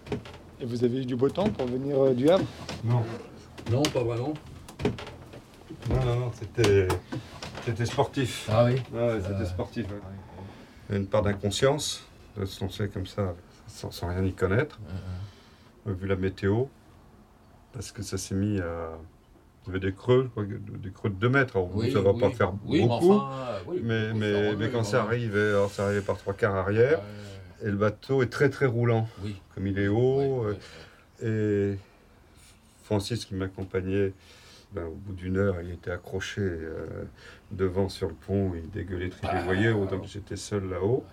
Et 0.60 0.66
vous 0.66 0.84
avez 0.84 1.02
eu 1.02 1.06
du 1.06 1.16
beau 1.16 1.28
temps 1.30 1.48
pour 1.48 1.66
venir 1.66 1.98
euh, 2.02 2.14
du 2.14 2.28
Havre? 2.28 2.44
Non, 2.84 3.02
Non, 3.70 3.82
pas 3.82 4.02
vraiment. 4.02 4.34
non, 5.90 6.04
non, 6.04 6.16
non, 6.20 6.32
c'était, 6.32 6.88
c'était 7.64 7.86
sportif. 7.86 8.48
Ah 8.52 8.64
oui. 8.64 8.74
Ouais, 8.92 9.20
c'était 9.20 9.34
Euh, 9.34 9.44
sportif. 9.46 9.86
ouais. 9.88 9.96
Il 10.88 10.92
y 10.92 10.96
a 10.96 11.00
une 11.00 11.06
part 11.06 11.22
d'inconscience, 11.22 12.04
de 12.36 12.44
se 12.44 12.62
lancer 12.62 12.88
comme 12.88 13.06
ça, 13.06 13.34
sans, 13.66 13.90
sans 13.90 14.08
rien 14.08 14.22
y 14.24 14.32
connaître. 14.32 14.78
On 15.86 15.90
a 15.90 15.94
vu 15.94 16.06
la 16.06 16.16
météo, 16.16 16.64
parce 17.72 17.90
que 17.92 18.02
ça 18.02 18.18
s'est 18.18 18.34
mis 18.34 18.60
à. 18.60 18.90
Il 19.66 19.72
y 19.72 19.76
avait 19.76 19.86
des 19.90 19.92
creux, 19.92 20.30
que 20.36 20.42
des 20.42 20.90
creux 20.90 21.10
de 21.10 21.14
2 21.16 21.28
mètres. 21.28 21.56
Alors, 21.56 21.74
Oui, 21.74 21.92
ça 21.92 22.00
va 22.00 22.12
oui. 22.12 22.20
pas 22.20 22.30
faire 22.30 22.52
Oui, 22.64 22.80
mais 22.82 22.86
beaucoup, 22.88 23.12
enfin, 23.14 23.58
euh, 23.68 24.54
mais, 24.58 24.68
quand 24.70 24.84
ça 24.84 24.98
vraiment. 24.98 25.08
arrivait, 25.08 25.48
alors 25.50 25.70
ça 25.70 25.86
arrivait 25.86 26.00
par 26.02 26.16
trois 26.18 26.34
quarts 26.34 26.54
arrière, 26.54 27.00
Ouais, 27.00 27.68
et 27.68 27.70
le 27.70 27.76
bateau 27.76 28.22
est 28.22 28.28
très 28.30 28.48
très 28.50 28.66
roulant, 28.66 29.08
Oui. 29.24 29.40
comme 29.54 29.66
il 29.66 29.78
est 29.78 29.88
haut. 29.88 30.44
Euh, 30.44 30.54
Et 31.72 31.78
Francis 32.84 33.24
qui 33.24 33.34
m'accompagnait, 33.34 34.12
ben, 34.72 34.84
au 34.84 34.90
bout 34.94 35.14
d'une 35.14 35.38
heure, 35.38 35.56
il 35.62 35.72
était 35.72 35.90
accroché 35.90 36.42
euh, 36.42 36.86
devant 37.50 37.88
sur 37.88 38.08
le 38.08 38.14
pont, 38.14 38.52
il 38.54 38.70
dégueulait 38.70 39.10
Ah, 39.22 39.28
tripoyé, 39.38 39.70
donc 39.72 39.90
ouais. 39.90 40.00
j'étais 40.04 40.36
seul 40.36 40.68
là-haut. 40.68 41.04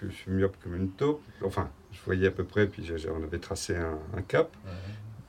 Je, 0.00 0.08
je 0.08 0.12
suis 0.14 0.30
myope 0.30 0.56
comme 0.62 0.74
une 0.74 0.90
taupe. 0.90 1.22
Enfin, 1.44 1.68
je 1.92 1.98
voyais 2.04 2.26
à 2.28 2.30
peu 2.30 2.44
près, 2.44 2.66
puis 2.66 2.90
on 3.16 3.22
avait 3.22 3.38
tracé 3.38 3.76
un, 3.76 3.98
un 4.16 4.22
cap. 4.22 4.50
ouais. 4.64 4.70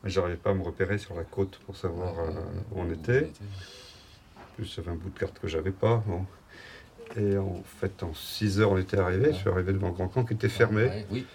Mais 0.07 0.13
j'arrivais 0.13 0.37
pas 0.37 0.51
à 0.51 0.53
me 0.53 0.63
repérer 0.63 0.97
sur 0.97 1.15
la 1.15 1.25
côte 1.25 1.59
pour 1.65 1.75
savoir 1.75 2.13
Ouais, 2.15 2.29
euh, 2.29 2.71
où 2.71 2.79
on 2.79 2.89
était. 2.89 3.29
En 4.37 4.55
plus, 4.55 4.73
j'avais 4.73 4.89
un 4.89 4.95
bout 4.95 5.09
de 5.09 5.19
carte 5.19 5.37
que 5.37 5.49
j'avais 5.49 5.71
pas. 5.71 6.01
bon. 6.07 6.25
Et 7.17 7.37
en 7.37 7.61
fait, 7.81 8.03
en 8.03 8.13
6 8.13 8.61
heures, 8.61 8.71
on 8.71 8.77
était 8.77 8.97
arrivé. 8.97 9.33
Je 9.33 9.37
suis 9.39 9.49
arrivé 9.49 9.73
devant 9.73 9.89
Grand 9.89 10.07
Camp 10.07 10.23
qui 10.23 10.33
était 10.35 10.47
fermé. 10.47 10.83
Ouais, 10.85 11.05
oui, 11.11 11.25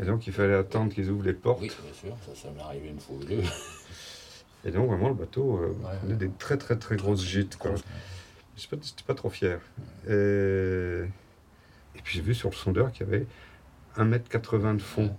Et 0.00 0.04
donc, 0.04 0.28
il 0.28 0.32
fallait 0.32 0.54
attendre 0.54 0.94
qu'ils 0.94 1.10
ouvrent 1.10 1.24
les 1.24 1.32
portes. 1.32 1.60
oui, 1.60 1.72
bien 1.82 1.92
sûr, 1.92 2.16
ça, 2.24 2.40
ça 2.40 2.50
m'est 2.52 2.62
arrivé 2.62 2.90
une 2.90 3.00
fois 3.00 3.16
ou 3.16 3.24
deux. 3.24 3.42
Et 4.64 4.70
donc, 4.70 4.86
vraiment, 4.88 5.08
le 5.08 5.14
bateau 5.14 5.56
euh, 5.56 5.74
Ouais, 6.06 6.14
des 6.14 6.30
très, 6.38 6.56
très, 6.56 6.76
très 6.76 6.94
grosses 6.94 7.24
gîtes. 7.24 7.56
Quoi. 7.56 7.72
Je 8.56 8.66
n'étais 8.72 9.02
pas 9.04 9.14
trop 9.14 9.30
fier. 9.30 9.58
Et, 10.08 11.02
et 11.96 12.00
puis, 12.04 12.14
j'ai 12.14 12.22
vu 12.22 12.34
sur 12.36 12.50
le 12.50 12.54
sondeur 12.54 12.92
qu'il 12.92 13.08
y 13.08 13.10
avait 13.12 13.26
1m80 13.96 14.76
de 14.76 14.82
fond. 14.82 15.16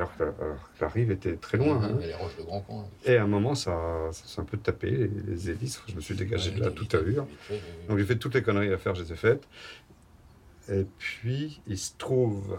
Alors 0.00 0.16
que, 0.16 0.22
la, 0.24 0.30
alors 0.40 0.70
que 0.78 0.80
la 0.80 0.88
rive 0.88 1.10
était 1.10 1.36
très 1.36 1.58
loin. 1.58 1.82
hein. 1.82 1.98
Y 2.00 2.04
a 2.04 2.06
les 2.06 2.14
roches 2.14 2.36
de 2.38 2.42
Grand 2.42 2.62
Camp. 2.62 2.88
Et 3.04 3.16
à 3.16 3.22
un 3.24 3.26
moment, 3.26 3.54
ça, 3.54 4.08
ça 4.12 4.26
s'est 4.26 4.40
un 4.40 4.44
peu 4.44 4.56
tapé, 4.56 4.90
les, 4.90 5.08
les 5.28 5.50
hélices. 5.50 5.82
Je 5.88 5.94
me 5.94 6.00
suis 6.00 6.14
dégagé 6.14 6.52
de 6.52 6.60
là 6.60 6.70
tout 6.70 6.88
à 6.96 7.00
l'heure. 7.00 7.26
Donc 7.86 7.98
j'ai 7.98 8.06
fait 8.06 8.16
toutes 8.16 8.32
les 8.34 8.42
conneries 8.42 8.72
à 8.72 8.78
faire, 8.78 8.94
je 8.94 9.02
les 9.02 9.12
ai 9.12 9.16
faites. 9.16 9.46
Et 10.70 10.86
puis, 10.96 11.60
il 11.66 11.76
se 11.76 11.90
trouve 11.98 12.56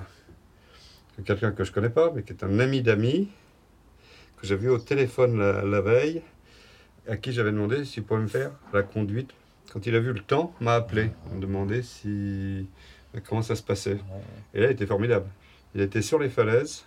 que 1.17 1.23
quelqu'un 1.23 1.51
que 1.51 1.63
je 1.63 1.71
connais 1.71 1.89
pas, 1.89 2.11
mais 2.13 2.21
qui 2.21 2.31
est 2.33 2.43
un 2.43 2.59
ami 2.59 2.83
d'amis, 2.83 3.27
que 4.39 4.45
j'ai 4.45 4.55
vu 4.55 4.69
au 4.69 4.77
téléphone 4.77 5.39
la, 5.39 5.63
la 5.63 5.81
veille, 5.81 6.21
à 7.07 7.17
qui 7.17 7.31
j'avais 7.31 7.51
demandé 7.51 7.85
s'il 7.85 8.03
pouvait 8.03 8.21
me 8.21 8.27
faire 8.27 8.51
la 8.71 8.83
conduite. 8.83 9.31
Quand 9.73 9.87
il 9.87 9.95
a 9.95 9.99
vu 9.99 10.13
le 10.13 10.19
temps, 10.19 10.53
m'a 10.59 10.75
appelé, 10.75 11.09
me 11.33 11.41
demandait 11.41 11.81
si 11.81 12.67
comment 13.27 13.41
ça 13.41 13.55
se 13.55 13.63
passait. 13.63 13.97
Et 14.53 14.59
là, 14.61 14.67
il 14.67 14.73
était 14.73 14.85
formidable. 14.85 15.25
Il 15.73 15.81
était 15.81 16.01
sur 16.03 16.19
les 16.19 16.29
falaises, 16.29 16.83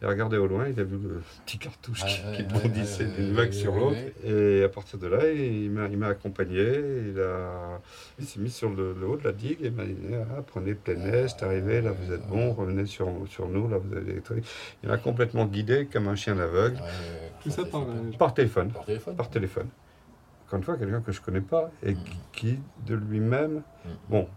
il 0.00 0.06
a 0.06 0.08
regardé 0.08 0.36
au 0.38 0.46
loin, 0.46 0.66
il 0.68 0.80
a 0.80 0.84
vu 0.84 0.96
le 0.96 1.20
petit 1.44 1.58
cartouche 1.58 2.04
qui, 2.06 2.20
Ouais, 2.26 2.32
qui 2.36 2.42
ouais, 2.42 2.48
bondissait 2.62 3.04
ouais, 3.04 3.10
d'une 3.10 3.26
ouais, 3.30 3.32
vague 3.36 3.50
ouais, 3.50 3.52
sur 3.52 3.74
l'autre. 3.74 3.96
ouais. 4.24 4.60
Et 4.60 4.64
à 4.64 4.68
partir 4.68 4.98
de 4.98 5.06
là, 5.06 5.30
il 5.30 5.70
m'a 5.70 5.88
il 5.88 5.98
m'a 5.98 6.08
accompagné, 6.08 6.62
il, 7.10 7.20
a, 7.20 7.80
il 8.18 8.24
s'est 8.26 8.40
mis 8.40 8.50
sur 8.50 8.70
le, 8.70 8.94
le 8.98 9.06
haut 9.06 9.16
de 9.16 9.24
la 9.24 9.32
digue 9.32 9.58
et 9.62 9.66
il 9.66 9.72
m'a 9.72 9.84
dit 9.84 9.94
ah, 10.14 10.42
prenez 10.46 10.74
plein 10.74 10.98
air, 11.00 11.28
c'est 11.28 11.42
arrivé, 11.44 11.82
là 11.82 11.92
vous 11.92 12.12
êtes 12.12 12.26
bon, 12.26 12.52
revenez 12.52 12.86
sur, 12.86 13.08
sur 13.28 13.46
nous, 13.48 13.68
là 13.68 13.76
vous 13.78 13.94
avez 13.94 14.14
des 14.14 14.20
trucs. 14.20 14.44
Il 14.82 14.88
m'a 14.88 14.96
complètement 14.96 15.44
guidé 15.46 15.86
comme 15.92 16.08
un 16.08 16.14
chien 16.16 16.38
aveugle, 16.38 16.78
Tout 17.42 17.50
ça 17.50 17.64
par, 17.64 17.84
par 18.18 18.32
téléphone. 18.34 18.70
Par 18.70 18.84
téléphone 18.86 19.16
Par 19.16 19.28
téléphone. 19.30 19.66
Encore 20.46 20.58
une 20.58 20.64
fois, 20.64 20.76
quelqu'un 20.78 21.00
que 21.00 21.12
je 21.12 21.20
connais 21.20 21.40
pas 21.42 21.70
et 21.84 21.94
qui, 21.94 22.18
qui, 22.32 22.58
de 22.86 22.94
lui-même, 22.94 23.62
Mm. 23.84 23.88
bon, 24.10 24.28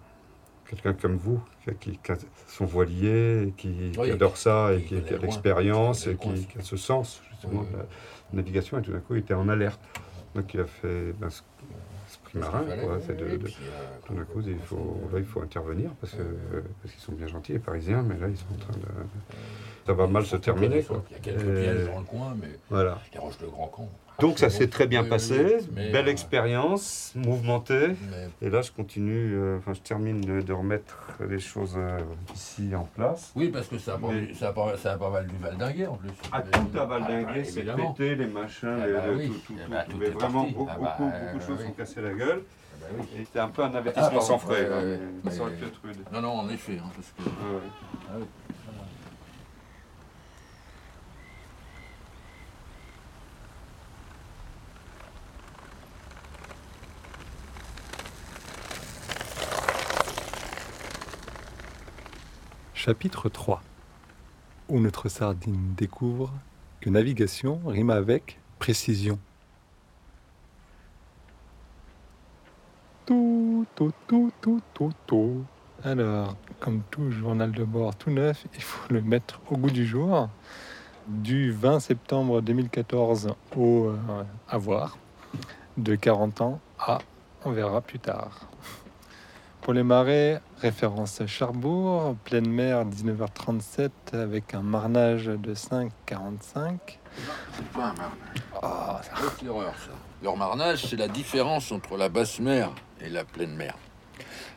quelqu'un 0.69 0.93
comme 0.93 1.17
vous, 1.17 1.41
qui, 1.80 1.97
qui 1.97 2.12
a 2.12 2.15
son 2.47 2.65
voilier, 2.65 3.54
qui, 3.58 3.91
adore 4.12 4.38
ça 4.38 4.73
et 4.73 4.84
qui 4.84 4.95
a 4.95 4.99
le 4.99 5.17
l'expérience 5.17 6.08
et 6.08 6.12
le 6.12 6.17
qui, 6.17 6.45
a 6.60 6.62
ce 6.62 6.78
sens 6.78 7.21
justement 7.32 7.62
Oui, 7.62 7.67
de 7.71 7.78
la 7.78 7.84
navigation 8.34 8.80
et 8.80 8.82
tout 8.82 8.91
d'un 8.91 8.99
coup 8.99 9.15
il 9.15 9.19
était 9.19 9.34
en 9.34 9.49
alerte. 9.49 9.80
Donc 10.36 10.54
il 10.54 10.60
a 10.62 10.65
fait 10.65 11.13
ben, 11.19 11.30
ce, 11.30 11.41
esprit 12.10 12.39
marin, 12.39 12.63
quoi, 12.84 12.99
c'est 13.06 13.15
de- 13.17 13.38
de, 13.38 13.47
tout 14.06 14.13
d'un 14.13 14.23
coup, 14.23 14.41
il 14.45 14.58
faut, 14.60 14.99
là, 15.12 15.19
il 15.19 15.26
faut 15.26 15.41
intervenir 15.41 15.91
parce 16.02 16.13
que 16.13 16.21
euh, 16.21 16.62
parce 16.82 16.93
qu'ils 16.93 17.04
sont 17.04 17.12
bien 17.13 17.28
gentils, 17.28 17.54
les 17.54 17.60
Parisiens, 17.60 18.04
mais 18.04 18.17
là, 18.19 18.28
ils 18.30 18.38
sont 18.38 18.45
en 18.54 18.58
train 18.58 18.73
de. 18.73 18.86
Ça 19.86 19.93
va 19.93 20.08
mal 20.08 20.26
se 20.26 20.36
terminer, 20.38 20.82
quoi. 20.84 21.04
Il 21.10 21.13
y 21.13 21.15
a 21.17 21.19
quelques 21.19 21.56
pièges 21.56 21.88
dans 21.88 21.99
le 21.99 22.06
coin, 22.06 22.36
mais 22.39 22.49
Voilà. 22.69 22.99
les 23.13 23.19
roches 23.19 23.38
de 23.39 23.47
Grand 23.47 23.67
Camp. 23.67 23.89
Donc, 24.19 24.39
ça 24.39 24.45
Ah, 24.47 24.49
s'est 24.49 24.67
très 24.67 24.88
bien 24.88 25.04
passé, 25.04 25.58
belle 25.71 26.08
euh, 26.08 26.12
expérience, 26.12 27.13
mouvementée. 27.15 27.95
Et 28.41 28.49
là, 28.49 28.62
je 28.62 28.71
continue, 28.71 29.34
euh, 29.34 29.58
enfin, 29.58 29.73
je 29.73 29.80
termine 29.82 30.21
de, 30.21 30.54
remettre 30.54 31.17
les 31.28 31.39
choses 31.39 31.76
euh, 31.78 31.97
ici 32.36 32.76
en 32.76 32.84
place. 32.84 33.32
Oui, 33.36 33.49
parce 33.49 33.67
que 33.67 33.78
ça 33.78 33.95
a, 33.95 33.97
pas, 33.97 35.10
mal 35.10 35.28
du 35.28 35.36
valdinguer 35.38 35.88
en 35.88 35.95
plus. 35.95 36.10
Ah, 36.32 36.41
tout 36.41 36.80
a 36.80 36.86
valdingué, 36.86 37.26
Ah, 37.28 37.43
c'est 37.43 37.63
pété, 37.63 38.15
les 38.15 38.28
machins, 38.28 38.78
Ah 38.82 38.88
les- 38.88 38.93
bah 38.93 39.02
tout, 39.26 39.54
tout, 39.54 39.56
Ah 39.71 39.86
vraiment, 40.13 40.43
beaucoup, 40.43 40.69
Ah 40.69 40.78
beaucoup, 40.78 41.12
beaucoup 41.12 41.38
de 41.38 41.43
choses 41.43 41.60
oui. 41.60 41.65
sont 41.67 41.73
cassées 41.73 42.02
la 42.02 42.13
gueule. 42.13 42.43
Ah 42.43 42.88
bah 42.95 43.04
c'était 43.17 43.39
un 43.39 43.47
peu 43.47 43.63
un 43.63 43.73
avertissement 43.73 44.10
pardon, 44.10 44.26
sans 44.26 44.38
frais, 44.38 44.67
ouais. 44.69 45.32
ça 45.32 45.41
aurait 45.41 45.54
pu 45.54 45.65
être 45.65 45.80
rude. 45.84 45.97
Non, 46.12 46.21
non, 46.21 46.34
en 46.39 46.49
effet. 46.49 46.78
hein, 46.80 46.89
parce 46.95 47.12
que... 47.17 48.23
Chapitre 62.86 63.30
3 63.30 63.62
Où 64.67 64.78
notre 64.78 65.08
sardine 65.08 65.74
découvre 65.78 66.34
que 66.82 66.89
navigation 66.89 67.62
rime 67.65 67.91
avec 67.91 68.41
précision. 68.60 69.17
Tout, 73.06 73.65
tout, 73.74 73.93
tout, 74.06 74.34
tout, 74.41 74.62
tout, 74.74 74.91
tout. 75.08 75.46
Alors, 75.82 76.36
comme 76.60 76.82
tout 76.91 77.10
journal 77.10 77.54
de 77.54 77.63
bord 77.63 77.96
tout 77.96 78.12
neuf, 78.12 78.46
il 78.54 78.62
faut 78.62 78.93
le 78.93 79.02
mettre 79.02 79.39
au 79.50 79.56
goût 79.56 79.72
du 79.72 79.86
jour. 79.86 80.28
Du 81.08 81.54
20 81.54 81.80
septembre 81.80 82.41
2014 82.41 83.34
au 83.56 83.91
euh, 83.91 84.24
avoir, 84.50 84.98
de 85.78 85.96
40 85.96 86.41
ans 86.41 86.60
à 86.78 86.98
on 87.46 87.52
verra 87.52 87.80
plus 87.80 88.00
tard. 88.00 88.50
Pour 89.63 89.73
les 89.73 89.84
marées, 89.84 90.39
référence 90.60 91.21
Charbourg, 91.26 92.15
pleine 92.26 92.49
mer 92.49 92.86
19h37 92.86 93.89
avec 94.13 94.54
un 94.54 94.62
marnage 94.62 95.26
de 95.28 95.54
5,45. 95.54 96.78
C'est 97.54 97.65
pas 97.69 97.80
un 97.86 97.93
marnage. 97.93 98.17
Ah, 98.62 98.99
ça- 99.04 99.12
C'est 99.38 99.45
l'erreur, 99.45 99.73
ça. 99.78 99.91
Le 100.21 100.38
marnage, 100.38 100.86
c'est 100.88 100.97
la 100.97 101.08
différence 101.08 101.71
entre 101.71 101.95
la 101.95 102.10
basse 102.10 102.39
mer 102.41 102.71
et 102.99 103.10
la 103.10 103.23
pleine 103.23 103.56
mer. 103.56 103.76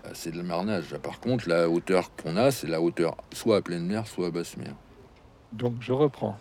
Euh, 0.06 0.10
C'est 0.12 0.34
le 0.34 0.42
marnage. 0.42 0.96
Par 0.98 1.20
contre, 1.20 1.48
la 1.48 1.68
hauteur 1.68 2.10
qu'on 2.16 2.36
a, 2.36 2.50
c'est 2.50 2.66
la 2.66 2.80
hauteur 2.80 3.16
soit 3.32 3.58
à 3.58 3.62
pleine 3.62 3.86
mer, 3.86 4.06
soit 4.08 4.26
à 4.26 4.30
basse 4.30 4.56
mer. 4.56 4.74
Donc 5.52 5.74
je 5.80 5.92
reprends. 5.92 6.36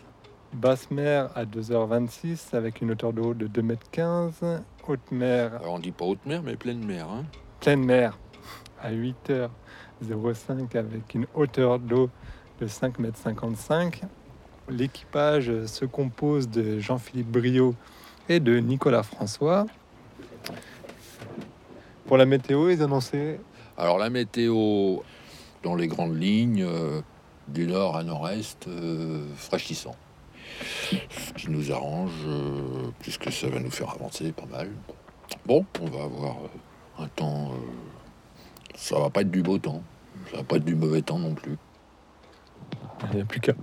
Basse 0.54 0.90
mer 0.90 1.30
à 1.36 1.46
2h26 1.46 2.54
avec 2.56 2.82
une 2.82 2.92
hauteur 2.92 3.14
d'eau 3.14 3.34
de 3.36 3.46
2m15. 3.48 4.62
Haute 4.88 5.12
mer, 5.12 5.52
Alors, 5.62 5.74
on 5.74 5.80
dit 5.80 5.92
pas 5.92 6.06
haute 6.06 6.26
mer, 6.26 6.42
mais 6.44 6.56
pleine 6.56 6.84
mer. 6.84 7.08
Hein. 7.10 7.26
pleine 7.60 7.84
mer 7.84 8.18
à 8.82 8.92
8h05 8.92 10.78
avec 10.78 11.16
une 11.16 11.28
hauteur 11.34 11.80
d'eau 11.80 12.10
de 12.60 12.68
5m55. 12.68 14.04
L'équipage 14.70 15.66
se 15.66 15.86
compose 15.86 16.50
de 16.50 16.80
Jean-Philippe 16.80 17.28
Briot 17.28 17.76
et 18.30 18.40
de 18.40 18.58
Nicolas 18.58 19.04
François. 19.04 19.66
Pour 22.08 22.18
la 22.18 22.26
météo, 22.26 22.70
ils 22.70 22.82
annonçaient 22.82 23.40
Alors 23.78 23.98
la 23.98 24.10
météo, 24.10 24.98
dans 25.64 25.76
les 25.76 25.88
grandes 25.88 26.20
lignes, 26.20 26.64
euh, 26.64 27.02
du 27.48 27.68
nord 27.68 27.98
à 27.98 28.04
nord-est, 28.04 28.68
euh, 28.68 29.26
fraîchissant. 29.36 29.96
Ce 30.92 31.34
qui 31.34 31.50
nous 31.50 31.72
arrange, 31.72 32.12
euh, 32.26 32.90
puisque 33.00 33.32
ça 33.32 33.48
va 33.50 33.60
nous 33.60 33.72
faire 33.72 33.90
avancer 33.90 34.32
pas 34.32 34.46
mal. 34.46 34.70
Bon, 35.46 35.66
on 35.82 35.88
va 35.88 36.04
avoir 36.04 36.38
un 37.00 37.08
temps... 37.08 37.52
ça 38.76 39.00
va 39.00 39.10
pas 39.10 39.22
être 39.22 39.32
du 39.32 39.42
beau 39.42 39.58
temps, 39.58 39.82
ça 40.32 40.38
va 40.38 40.44
pas 40.44 40.58
être 40.58 40.66
du 40.66 40.76
mauvais 40.76 41.02
temps 41.02 41.20
non 41.20 41.34
plus. 41.34 41.58
Il 43.12 43.16
n'y 43.18 43.22
a 43.22 43.26
plus 43.26 43.40
qu'à. 43.40 43.54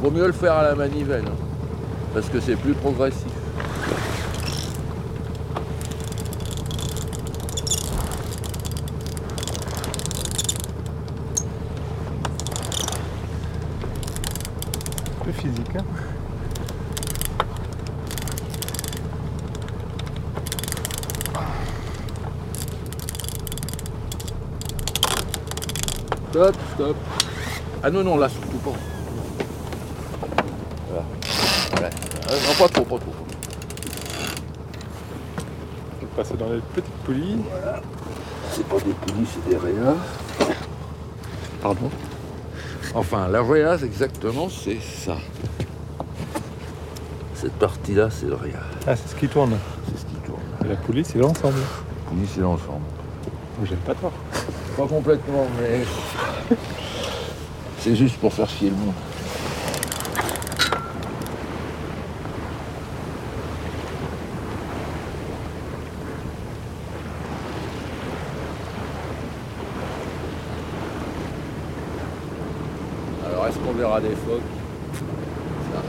Vaut 0.00 0.10
mieux 0.10 0.26
le 0.26 0.32
faire 0.32 0.54
à 0.54 0.62
la 0.62 0.74
manivelle, 0.74 1.24
hein, 1.26 1.36
parce 2.14 2.28
que 2.28 2.40
c'est 2.40 2.56
plus 2.56 2.74
progressif. 2.74 3.26
Un 15.20 15.24
peu 15.24 15.32
physique. 15.32 15.76
Hein 15.76 15.84
Stop, 26.30 26.54
stop. 26.74 26.96
Ah 27.82 27.90
non, 27.90 28.04
non, 28.04 28.16
là, 28.16 28.28
surtout 28.28 28.58
pas. 28.58 28.70
Voilà. 30.88 31.04
Voilà. 31.72 31.88
Euh, 31.88 32.17
non, 32.30 32.54
pas 32.58 32.68
trop, 32.68 32.84
pas 32.84 32.98
trop. 32.98 33.14
On 35.96 36.00
peut 36.00 36.06
passer 36.16 36.36
dans 36.36 36.48
les 36.50 36.60
petites 36.74 36.92
poulies. 37.04 37.38
C'est 38.52 38.66
pas 38.66 38.76
des 38.76 38.92
poulies, 38.92 39.26
c'est 39.26 39.50
des 39.50 39.56
réas. 39.56 39.96
Pardon? 41.62 41.90
Enfin, 42.94 43.28
la 43.28 43.42
réa, 43.42 43.76
exactement, 43.76 44.48
c'est 44.48 44.80
ça. 44.80 45.16
Cette 47.34 47.52
partie-là, 47.52 48.10
c'est 48.10 48.26
le 48.26 48.34
réa. 48.34 48.60
Ah, 48.86 48.96
c'est 48.96 49.08
ce 49.08 49.14
qui 49.14 49.28
tourne. 49.28 49.56
C'est 49.86 50.00
ce 50.00 50.06
qui 50.06 50.16
tourne. 50.26 50.40
Et 50.64 50.68
la 50.68 50.76
poulie, 50.76 51.04
c'est 51.04 51.18
l'ensemble. 51.18 51.60
Poulie, 52.08 52.28
c'est 52.34 52.40
l'ensemble. 52.40 52.82
Oh, 53.60 53.64
J'aime 53.64 53.78
pas 53.78 53.94
tort. 53.94 54.12
Pas 54.76 54.86
complètement, 54.86 55.46
mais. 55.60 55.84
c'est 57.78 57.94
juste 57.94 58.16
pour 58.18 58.32
faire 58.32 58.48
chier 58.48 58.70
le 58.70 58.76
monde. 58.76 58.94
Alors, 73.26 73.44
des 74.00 74.10
phoques 74.10 74.42
Ça. 75.72 75.82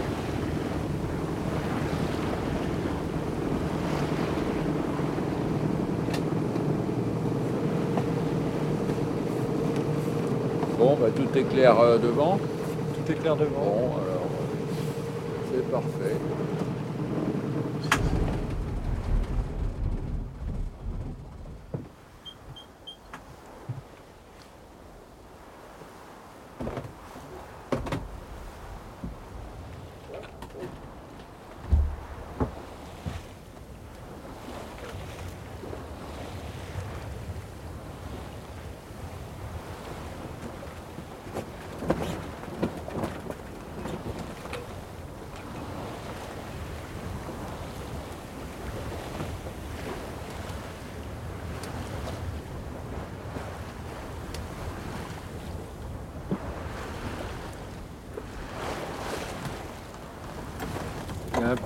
Bon, 10.77 10.97
bah, 10.99 11.07
tout 11.15 11.37
est 11.37 11.43
clair 11.43 11.79
euh, 11.79 11.97
devant. 11.97 12.39
Tout 12.95 13.11
est 13.11 13.15
clair 13.15 13.35
devant. 13.35 13.49
Bon, 13.49 13.91
alors, 13.97 14.01
euh, 14.01 15.51
c'est 15.51 15.69
parfait. 15.69 16.15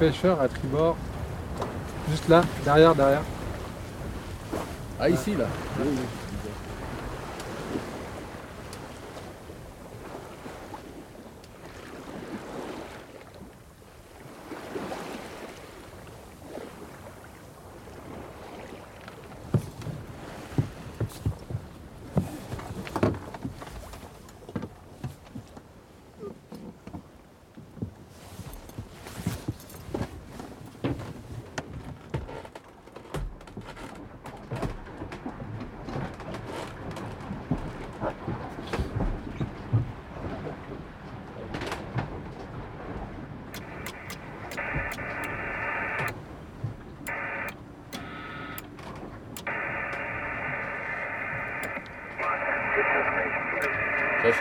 Pêcheur 0.04 0.42
à 0.42 0.50
tribord. 0.50 0.98
Juste 2.10 2.28
là, 2.28 2.42
derrière, 2.66 2.94
derrière. 2.94 3.22
Ah, 5.00 5.10
ici, 5.10 5.34
là 5.34 5.46
Ça, 5.78 5.84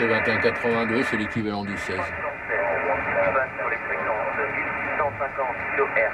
c'est 0.03 0.09
2182, 0.09 1.03
c'est 1.05 1.17
l'équivalent 1.17 1.65
du 1.65 1.77
16. 1.77 1.87
sur 1.87 3.69
les 3.69 3.77
fréquences 3.77 4.37
1850 4.99 5.47
kHz. 5.77 6.13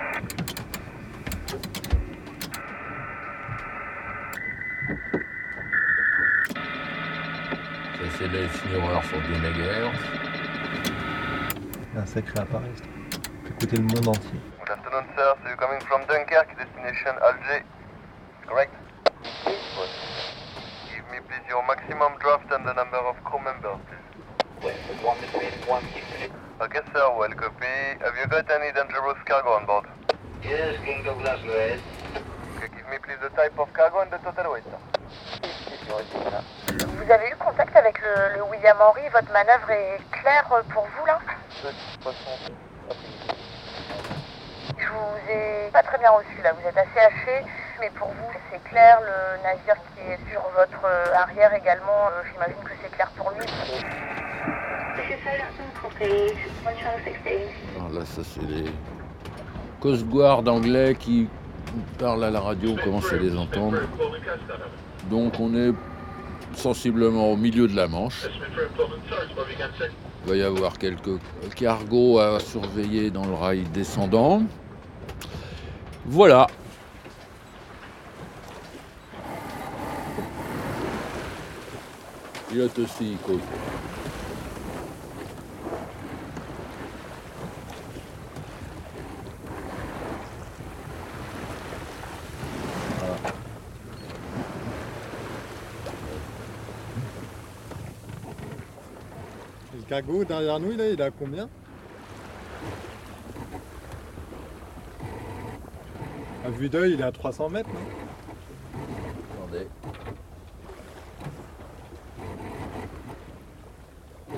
Ça, 7.95 8.05
c'est 8.19 8.29
l'Elfnireur 8.29 9.05
sur 9.05 9.19
2 9.19 9.25
MHz. 9.29 9.99
Un 11.97 12.07
sacré 12.07 12.41
appareil. 12.41 12.71
ça. 12.77 12.85
peut 12.85 13.49
écouter 13.57 13.77
le 13.77 13.83
monde 13.85 14.09
entier. 14.09 14.41
Good 14.61 14.71
afternoon, 14.71 15.05
sir. 15.17 15.35
So 15.43 15.49
you're 15.49 15.57
coming 15.57 15.81
from 15.81 16.05
Dunkirk, 16.07 16.49
destination 16.59 17.15
Alger, 17.23 17.65
correct? 18.47 18.75
Give 19.47 21.07
me 21.11 21.21
please 21.27 21.49
your 21.49 21.63
maximum 21.67 22.13
draft 22.21 22.53
and 22.53 22.67
the 22.67 22.75
number 22.75 22.99
of 22.99 23.17
crew 23.25 23.41
members, 23.41 23.81
please. 23.89 24.09
Okay, 26.69 26.85
sir, 26.93 27.01
well 27.17 27.33
copy. 27.33 27.97
Have 28.05 28.13
you 28.21 28.29
got 28.29 28.45
any 28.51 28.71
dangerous 28.77 29.17
cargo 29.25 29.57
on 29.57 29.65
board? 29.65 29.87
Yes, 30.45 30.77
King 30.85 31.03
Douglas, 31.03 31.41
go 31.41 31.49
ahead. 31.49 31.81
Okay, 32.61 32.69
give 32.77 32.85
me 32.93 32.99
please 33.01 33.17
the 33.25 33.31
type 33.31 33.59
of 33.59 33.73
cargo 33.73 34.01
and 34.05 34.11
the 34.13 34.19
total 34.19 34.53
weight. 34.53 34.69
Vous 35.89 37.11
avez 37.11 37.31
eu 37.31 37.37
contact 37.37 37.75
avec 37.75 37.99
le, 38.03 38.37
le 38.37 38.43
William 38.51 38.77
Henry 38.79 39.09
Votre 39.09 39.33
manœuvre 39.33 39.71
est 39.71 39.99
claire 40.13 40.45
pour 40.45 40.85
vous 40.85 41.07
là? 41.07 41.19
Je 44.77 44.89
vous 44.89 45.31
ai 45.31 45.71
pas 45.73 45.83
très 45.83 45.97
bien 45.97 46.11
reçu 46.11 46.37
là, 46.45 46.53
vous 46.53 46.69
êtes 46.69 46.77
assez 46.77 47.01
haché, 47.01 47.47
mais 47.81 47.89
pour 47.97 48.09
vous 48.09 48.31
c'est 48.53 48.63
clair, 48.69 49.01
le 49.01 49.43
navire 49.43 49.77
qui 49.95 50.03
est 50.13 50.31
sur 50.31 50.43
votre 50.55 50.85
euh, 50.85 51.15
arrière 51.15 51.55
également, 51.55 52.09
euh, 52.13 52.23
j'imagine 52.31 52.63
que 52.63 52.73
c'est 52.83 52.91
clair 52.91 53.09
pour 53.17 53.31
lui. 53.31 53.47
Alors 57.77 57.91
là, 57.93 58.05
ça 58.05 58.23
c'est 58.25 58.43
les 58.43 58.65
Coast 59.81 60.05
Guard 60.07 60.47
anglais 60.49 60.97
qui 60.99 61.29
parlent 61.99 62.25
à 62.25 62.31
la 62.31 62.41
radio, 62.41 62.71
on 62.71 62.77
commence 62.83 63.13
à 63.13 63.17
les 63.17 63.37
entendre. 63.37 63.79
Donc 65.11 65.39
on 65.39 65.55
est 65.55 65.73
sensiblement 66.55 67.31
au 67.31 67.37
milieu 67.37 67.69
de 67.69 67.77
la 67.77 67.87
Manche. 67.87 68.27
Il 70.25 70.31
va 70.31 70.37
y 70.37 70.43
avoir 70.43 70.79
quelques 70.79 71.21
cargos 71.55 72.19
à 72.19 72.41
surveiller 72.41 73.11
dans 73.11 73.25
le 73.25 73.35
rail 73.35 73.63
descendant. 73.73 74.43
Voilà. 76.05 76.47
Pilote 82.49 82.79
aussi, 82.79 83.17
côte. 83.27 83.41
Derrière 100.03 100.61
nous, 100.61 100.77
là, 100.77 100.89
il 100.89 101.01
est 101.01 101.03
à 101.03 101.11
combien 101.11 101.49
À 106.45 106.51
vue 106.51 106.69
d'œil, 106.69 106.93
il 106.95 107.01
est 107.01 107.05
à 107.05 107.11
300 107.13 107.49
mètres. 107.51 107.69
Attendez. 109.37 109.67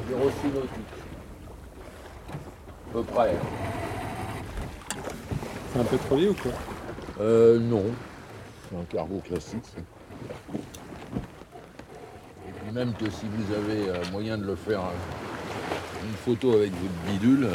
06 0.09 0.49
nautique. 0.55 0.71
À 2.89 2.93
peu 2.93 3.03
près. 3.03 3.35
C'est 5.73 5.81
un 5.81 5.85
pétrolier 5.85 6.29
ou 6.31 6.35
quoi 6.35 6.53
Euh, 7.21 7.59
non. 7.61 7.85
C'est 8.69 8.77
un 8.77 8.85
cargo 8.85 9.21
classique. 9.21 9.65
ça. 9.65 9.81
Et 12.49 12.53
puis 12.65 12.73
même 12.73 12.95
que 12.95 13.11
si 13.11 13.27
vous 13.29 13.55
avez 13.55 13.89
euh, 13.91 14.03
moyen 14.11 14.39
de 14.39 14.47
le 14.47 14.57
faire 14.57 14.81
euh, 14.81 15.30
une 16.03 16.17
photo 16.25 16.53
avec 16.53 16.73
votre 16.73 17.13
bidule, 17.13 17.49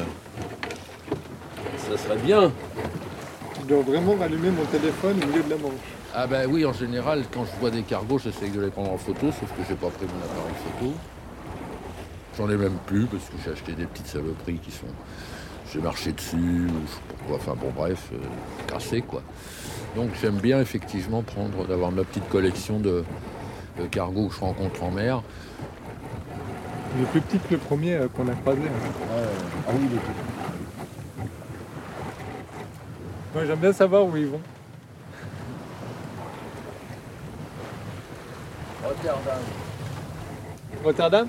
ça 1.77 1.97
serait 1.97 2.17
bien. 2.17 2.51
Je 3.61 3.65
dois 3.67 3.81
vraiment 3.81 4.15
rallumer 4.15 4.51
mon 4.51 4.65
téléphone 4.65 5.17
au 5.23 5.27
milieu 5.27 5.43
de 5.43 5.49
la 5.49 5.57
Manche. 5.57 5.73
Ah 6.13 6.27
ben 6.27 6.47
oui, 6.49 6.65
en 6.65 6.73
général, 6.73 7.23
quand 7.33 7.45
je 7.45 7.59
vois 7.59 7.71
des 7.71 7.81
cargos, 7.81 8.19
j'essaie 8.19 8.49
de 8.49 8.61
les 8.61 8.69
prendre 8.69 8.91
en 8.91 8.97
photo, 8.97 9.27
sauf 9.27 9.49
que 9.51 9.63
j'ai 9.67 9.75
pas 9.75 9.89
pris 9.89 10.05
mon 10.05 10.23
appareil 10.23 10.53
photo. 10.63 10.93
J'en 12.37 12.49
ai 12.49 12.57
même 12.57 12.77
plus 12.85 13.05
parce 13.05 13.23
que 13.25 13.35
j'ai 13.43 13.51
acheté 13.51 13.73
des 13.73 13.85
petites 13.85 14.07
saloperies 14.07 14.59
qui 14.59 14.71
sont. 14.71 14.87
J'ai 15.73 15.79
marché 15.79 16.11
dessus, 16.11 16.35
ou 16.35 16.85
je 16.85 16.91
sais 16.91 17.01
pas 17.09 17.27
quoi, 17.27 17.35
enfin 17.37 17.55
bon 17.59 17.71
bref, 17.75 18.09
euh, 18.13 18.17
cassé 18.67 19.01
quoi. 19.01 19.23
Donc 19.95 20.11
j'aime 20.21 20.37
bien 20.37 20.61
effectivement 20.61 21.21
prendre, 21.21 21.65
d'avoir 21.65 21.91
ma 21.91 22.03
petite 22.03 22.29
collection 22.29 22.79
de, 22.79 23.03
de 23.79 23.85
cargos 23.87 24.27
que 24.27 24.35
je 24.35 24.39
rencontre 24.41 24.83
en 24.83 24.91
mer. 24.91 25.21
Il 26.95 27.01
est 27.01 27.05
plus 27.07 27.21
petit 27.21 27.39
que 27.39 27.53
le 27.53 27.57
premier 27.59 27.95
euh, 27.95 28.07
qu'on 28.07 28.27
a 28.27 28.33
croisé. 28.33 28.61
hein. 28.61 28.89
ah 29.67 29.71
oui, 29.73 29.87
il 29.91 29.97
est 29.97 29.99
Moi 33.33 33.45
j'aime 33.45 33.59
bien 33.59 33.73
savoir 33.73 34.05
où 34.05 34.15
ils 34.15 34.27
vont. 34.27 34.39
Rotterdam. 38.83 39.41
Rotterdam? 40.83 41.27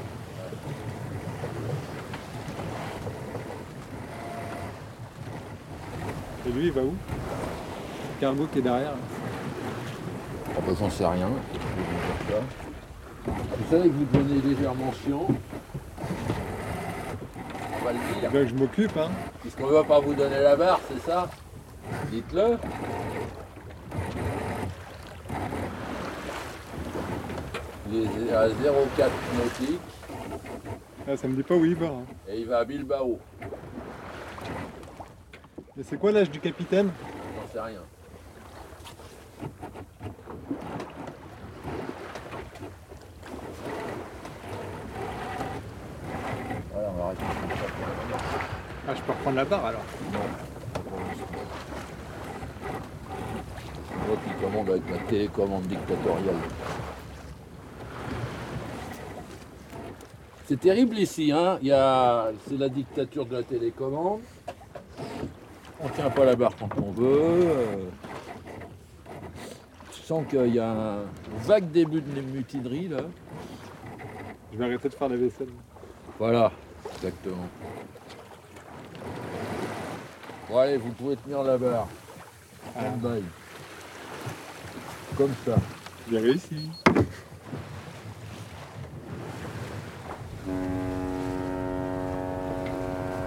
Et 6.46 6.50
lui 6.52 6.66
il 6.66 6.72
va 6.72 6.83
où? 6.83 6.94
Le 6.94 8.20
cargo 8.20 8.46
qui 8.52 8.59
est 8.59 8.62
derrière. 8.62 8.90
là. 8.92 8.96
Ah 10.57 10.61
ben, 10.66 10.74
j'en 10.79 10.90
sais 10.90 11.07
rien. 11.07 11.29
je 11.52 11.59
vais 11.59 11.87
vous 11.87 12.37
dire 12.37 12.37
ça. 12.37 13.33
Vous 13.59 13.70
savez 13.76 13.88
que 13.88 13.94
vous 13.94 14.05
devenez 14.12 14.40
légèrement 14.55 14.92
chiant. 15.05 15.26
Le 17.92 18.31
dire. 18.31 18.49
Je 18.49 18.55
m'occupe 18.55 18.96
hein. 18.96 19.11
Puisqu'on 19.40 19.66
ne 19.66 19.72
va 19.72 19.85
pas 19.85 20.01
vous 20.01 20.14
donner 20.14 20.40
la 20.40 20.57
barre, 20.57 20.81
c'est 20.88 21.01
ça? 21.11 21.29
Dites-le. 22.11 22.59
Il 27.92 28.03
est 28.29 28.33
à 28.33 28.49
0,4 28.49 28.53
nautique 29.37 29.81
Ah, 31.09 31.16
ça 31.16 31.29
me 31.29 31.37
dit 31.37 31.42
pas 31.42 31.55
où 31.55 31.64
il 31.64 31.75
va. 31.77 31.87
hein. 31.87 32.05
et 32.29 32.40
il 32.40 32.46
va 32.46 32.59
à 32.59 32.64
Bilbao. 32.64 33.18
Et 35.79 35.83
c'est 35.83 35.96
quoi 35.99 36.11
l'âge 36.11 36.31
du 36.31 36.40
capitaine? 36.40 36.90
J'en 37.37 37.53
sais 37.53 37.61
rien. 37.61 37.81
Voilà, 46.72 46.88
on 46.90 46.99
va 46.99 47.05
arrêter 47.07 47.22
de 47.22 47.53
faire 47.55 47.68
ça. 47.68 48.87
La 49.37 49.44
barre 49.44 49.66
alors. 49.66 49.85
Moi 54.07 54.16
qui 54.25 54.42
commande 54.42 54.70
avec 54.70 54.90
ma 54.90 54.96
télécommande 55.11 55.64
dictatoriale. 55.64 56.35
C'est 60.46 60.59
terrible 60.59 60.96
ici, 60.96 61.33
hein. 61.33 61.59
Il 61.61 61.68
y 61.68 61.72
a... 61.72 62.31
C'est 62.49 62.57
la 62.57 62.70
dictature 62.70 63.27
de 63.27 63.37
la 63.37 63.42
télécommande. 63.42 64.20
On 65.83 65.88
tient 65.90 66.09
pas 66.09 66.25
la 66.25 66.35
barre 66.35 66.57
quand 66.59 66.70
on 66.79 66.92
veut. 66.92 67.05
euh. 67.05 67.85
Je 69.92 70.03
sens 70.03 70.25
qu'il 70.31 70.55
y 70.55 70.59
a 70.59 70.70
un 70.70 70.99
vague 71.42 71.70
début 71.70 72.01
de 72.01 72.22
mutinerie 72.22 72.88
là. 72.88 73.03
Je 74.51 74.57
vais 74.57 74.64
arrêter 74.64 74.88
de 74.88 74.94
faire 74.94 75.11
la 75.11 75.16
vaisselle. 75.16 75.51
Voilà, 76.18 76.51
exactement. 76.94 77.49
Bon 80.49 80.59
allez, 80.59 80.77
vous 80.77 80.91
pouvez 80.93 81.17
tenir 81.17 81.43
la 81.43 81.59
barre. 81.59 81.89
Stand-by. 82.71 83.23
Comme 85.17 85.35
ça. 85.45 85.57
J'ai 86.11 86.19
réussi. 86.19 86.71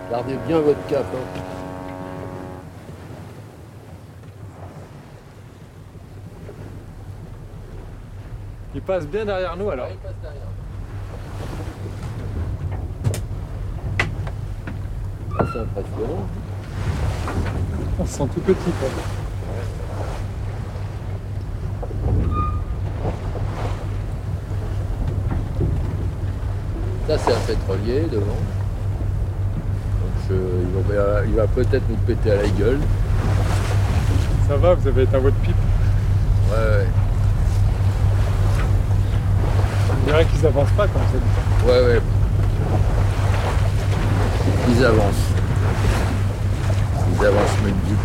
Gardez 0.09 0.35
bien 0.47 0.59
votre 0.59 0.85
cap. 0.87 1.05
hein. 1.13 1.41
Il 8.75 8.81
passe 8.81 9.07
bien 9.07 9.25
derrière 9.25 9.55
nous 9.57 9.69
alors. 9.69 9.85
Allez, 9.87 9.95
passe 9.95 10.13
derrière. 10.21 10.41
Ah, 15.39 15.43
C'est 15.51 15.59
impressionnant. 15.59 16.27
On 17.99 18.05
se 18.05 18.13
sent 18.13 18.27
tout 18.33 18.39
petit 18.39 18.71
quoi. 18.79 18.89
Ça, 27.07 27.17
c'est 27.17 27.33
un 27.33 27.39
pétrolier 27.39 28.01
devant. 28.11 28.25
Donc, 30.29 30.85
il 30.89 30.95
va, 30.95 31.25
il 31.25 31.35
va 31.35 31.47
peut-être 31.47 31.89
nous 31.89 31.97
péter 31.97 32.31
à 32.31 32.35
la 32.35 32.47
gueule. 32.49 32.79
Ça 34.47 34.55
va, 34.57 34.75
vous 34.75 34.87
avez 34.87 35.03
éteint 35.03 35.17
votre 35.17 35.35
pipe. 35.37 35.55
Ouais, 36.51 36.57
ouais. 36.57 36.87
On 39.91 40.05
dirait 40.05 40.25
qu'ils 40.25 40.45
avancent 40.45 40.71
pas 40.71 40.87
comme 40.87 41.01
ça. 41.01 41.67
Ouais, 41.67 41.81
ouais. 41.85 42.01
Ils 44.69 44.85
avancent. 44.85 45.38
Ils 47.21 47.25
avancent 47.25 47.61
même 47.65 47.73
vite. 47.85 47.99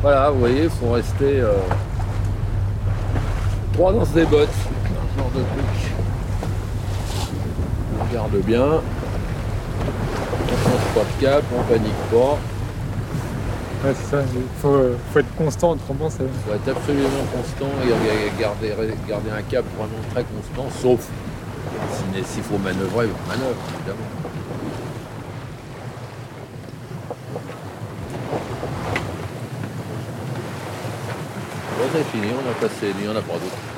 Voilà, 0.00 0.30
vous 0.30 0.38
voyez, 0.38 0.62
il 0.64 0.70
faut 0.70 0.92
rester 0.92 1.40
euh, 1.40 1.52
droit 3.74 3.92
dans 3.92 4.06
ses 4.06 4.24
bottes. 4.24 4.48
Ce 4.48 5.18
genre 5.18 5.30
de 5.34 5.40
truc. 5.40 5.92
On 7.98 8.04
regarde 8.08 8.36
bien. 8.46 8.64
On 10.42 10.70
change 10.70 10.94
pas 10.94 11.00
de 11.00 11.20
cap, 11.20 11.44
on 11.54 11.62
panique 11.64 11.92
pas. 12.10 12.38
Ouais, 13.84 13.94
c'est 13.94 14.10
ça, 14.16 14.22
il 14.34 14.42
faut, 14.60 14.74
euh, 14.74 14.96
faut 15.12 15.20
être 15.20 15.34
constant, 15.36 15.70
autrement 15.70 16.10
ça. 16.10 16.24
Il 16.24 16.50
faut 16.50 16.54
être 16.56 16.76
absolument 16.76 17.24
constant 17.32 17.70
et 17.84 17.88
ga- 17.88 18.40
garder, 18.40 18.74
garder 19.08 19.30
un 19.30 19.42
cap 19.42 19.64
vraiment 19.76 20.02
très 20.12 20.24
constant, 20.24 20.68
sauf 20.82 21.00
si- 21.94 22.24
s'il 22.24 22.42
faut 22.42 22.58
manœuvrer, 22.58 23.06
on 23.06 23.28
manœuvre, 23.28 23.56
évidemment. 23.76 24.08
Bon, 31.78 31.84
c'est 31.92 32.04
fini, 32.10 32.32
on 32.34 32.50
a 32.50 32.54
passé, 32.54 32.92
en 33.08 33.16
a 33.16 33.22
pas 33.22 33.34
d'autres. 33.34 33.77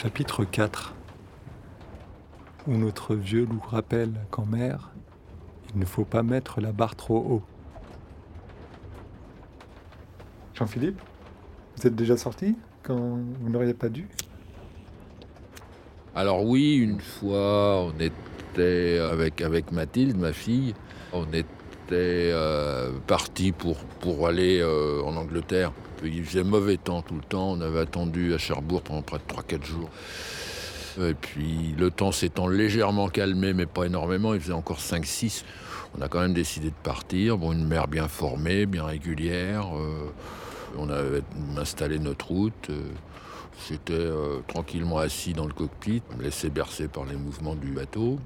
Chapitre 0.00 0.44
4 0.44 0.94
Où 2.68 2.74
notre 2.76 3.16
vieux 3.16 3.44
loup 3.44 3.60
rappelle 3.68 4.12
qu'en 4.30 4.46
mer, 4.46 4.92
il 5.74 5.80
ne 5.80 5.84
faut 5.84 6.04
pas 6.04 6.22
mettre 6.22 6.60
la 6.60 6.70
barre 6.70 6.94
trop 6.94 7.16
haut. 7.16 7.42
Jean-Philippe, 10.54 11.00
vous 11.76 11.88
êtes 11.88 11.96
déjà 11.96 12.16
sorti 12.16 12.54
quand 12.84 12.96
vous 12.96 13.48
n'auriez 13.50 13.74
pas 13.74 13.88
dû? 13.88 14.06
Alors 16.14 16.44
oui, 16.44 16.76
une 16.76 17.00
fois, 17.00 17.82
on 17.82 17.92
était 17.98 19.00
avec, 19.00 19.40
avec 19.40 19.72
Mathilde, 19.72 20.16
ma 20.16 20.32
fille, 20.32 20.74
on 21.12 21.26
était 21.32 21.50
euh, 21.90 22.92
parti 23.08 23.50
pour, 23.50 23.78
pour 23.78 24.28
aller 24.28 24.60
euh, 24.60 25.02
en 25.02 25.16
Angleterre. 25.16 25.72
Il 26.04 26.24
faisait 26.24 26.44
mauvais 26.44 26.76
temps 26.76 27.02
tout 27.02 27.14
le 27.16 27.22
temps, 27.22 27.50
on 27.52 27.60
avait 27.60 27.80
attendu 27.80 28.34
à 28.34 28.38
Cherbourg 28.38 28.82
pendant 28.82 29.02
près 29.02 29.18
de 29.18 29.22
3-4 29.24 29.64
jours. 29.64 29.90
Et 31.00 31.14
puis 31.14 31.74
le 31.78 31.90
temps 31.90 32.12
s'étant 32.12 32.48
légèrement 32.48 33.08
calmé, 33.08 33.52
mais 33.52 33.66
pas 33.66 33.84
énormément, 33.84 34.34
il 34.34 34.40
faisait 34.40 34.52
encore 34.52 34.78
5-6. 34.78 35.44
On 35.96 36.02
a 36.02 36.08
quand 36.08 36.20
même 36.20 36.34
décidé 36.34 36.68
de 36.70 36.74
partir. 36.82 37.38
Bon, 37.38 37.52
une 37.52 37.66
mer 37.66 37.88
bien 37.88 38.08
formée, 38.08 38.66
bien 38.66 38.84
régulière. 38.84 39.68
euh, 39.76 40.10
on 40.76 40.90
avait 40.90 41.22
installé 41.56 41.98
notre 41.98 42.28
route. 42.28 42.70
euh, 42.70 42.82
J'étais 43.68 43.92
euh, 43.94 44.38
tranquillement 44.46 44.98
assis 44.98 45.32
dans 45.32 45.46
le 45.46 45.52
cockpit, 45.52 46.02
laissé 46.20 46.48
bercer 46.50 46.86
par 46.88 47.04
les 47.06 47.16
mouvements 47.16 47.56
du 47.56 47.72
bateau. 47.72 48.18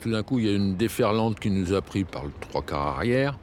Tout 0.00 0.10
d'un 0.10 0.22
coup, 0.22 0.38
il 0.38 0.46
y 0.46 0.48
a 0.48 0.52
une 0.52 0.76
déferlante 0.76 1.40
qui 1.40 1.50
nous 1.50 1.72
a 1.72 1.82
pris 1.82 2.04
par 2.04 2.24
le 2.24 2.32
trois 2.40 2.62
quarts 2.62 2.86
arrière. 2.98 3.38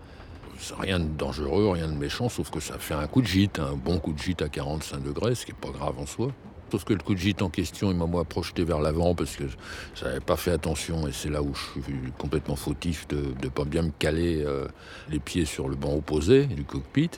Rien 0.78 1.00
de 1.00 1.08
dangereux, 1.08 1.70
rien 1.72 1.88
de 1.88 1.98
méchant, 1.98 2.30
sauf 2.30 2.50
que 2.50 2.60
ça 2.60 2.78
fait 2.80 2.94
un 2.94 3.08
coup 3.08 3.22
de 3.22 3.28
gîte, 3.28 3.60
un 3.60 3.76
bon 3.76 4.00
coup 4.00 4.14
de 4.14 4.20
gîte 4.20 4.42
à 4.42 4.50
45 4.50 5.04
degrés, 5.04 5.36
ce 5.36 5.46
qui 5.46 5.52
n'est 5.52 5.58
pas 5.58 5.72
grave 5.72 5.98
en 5.98 6.06
soi. 6.06 6.32
Sauf 6.72 6.84
que 6.84 6.94
le 6.94 7.00
coup 7.00 7.14
de 7.14 7.20
gîte 7.20 7.42
en 7.42 7.50
question, 7.50 7.92
il 7.92 7.98
m'a 7.98 8.06
moi 8.06 8.24
projeté 8.24 8.64
vers 8.64 8.80
l'avant 8.80 9.16
parce 9.16 9.36
que 9.36 9.46
je 9.96 10.06
n'avais 10.06 10.20
pas 10.20 10.38
fait 10.38 10.52
attention 10.52 11.08
et 11.08 11.12
c'est 11.12 11.30
là 11.30 11.42
où 11.42 11.54
je 11.54 11.82
suis 11.82 12.12
complètement 12.18 12.56
fautif 12.56 13.08
de 13.08 13.34
ne 13.44 13.50
pas 13.50 13.66
bien 13.66 13.84
me 13.84 13.92
caler 13.98 14.44
euh, 14.46 14.68
les 15.10 15.20
pieds 15.20 15.46
sur 15.46 15.68
le 15.68 15.76
banc 15.76 15.96
opposé 15.96 16.46
du 16.46 16.64
cockpit. 16.64 17.12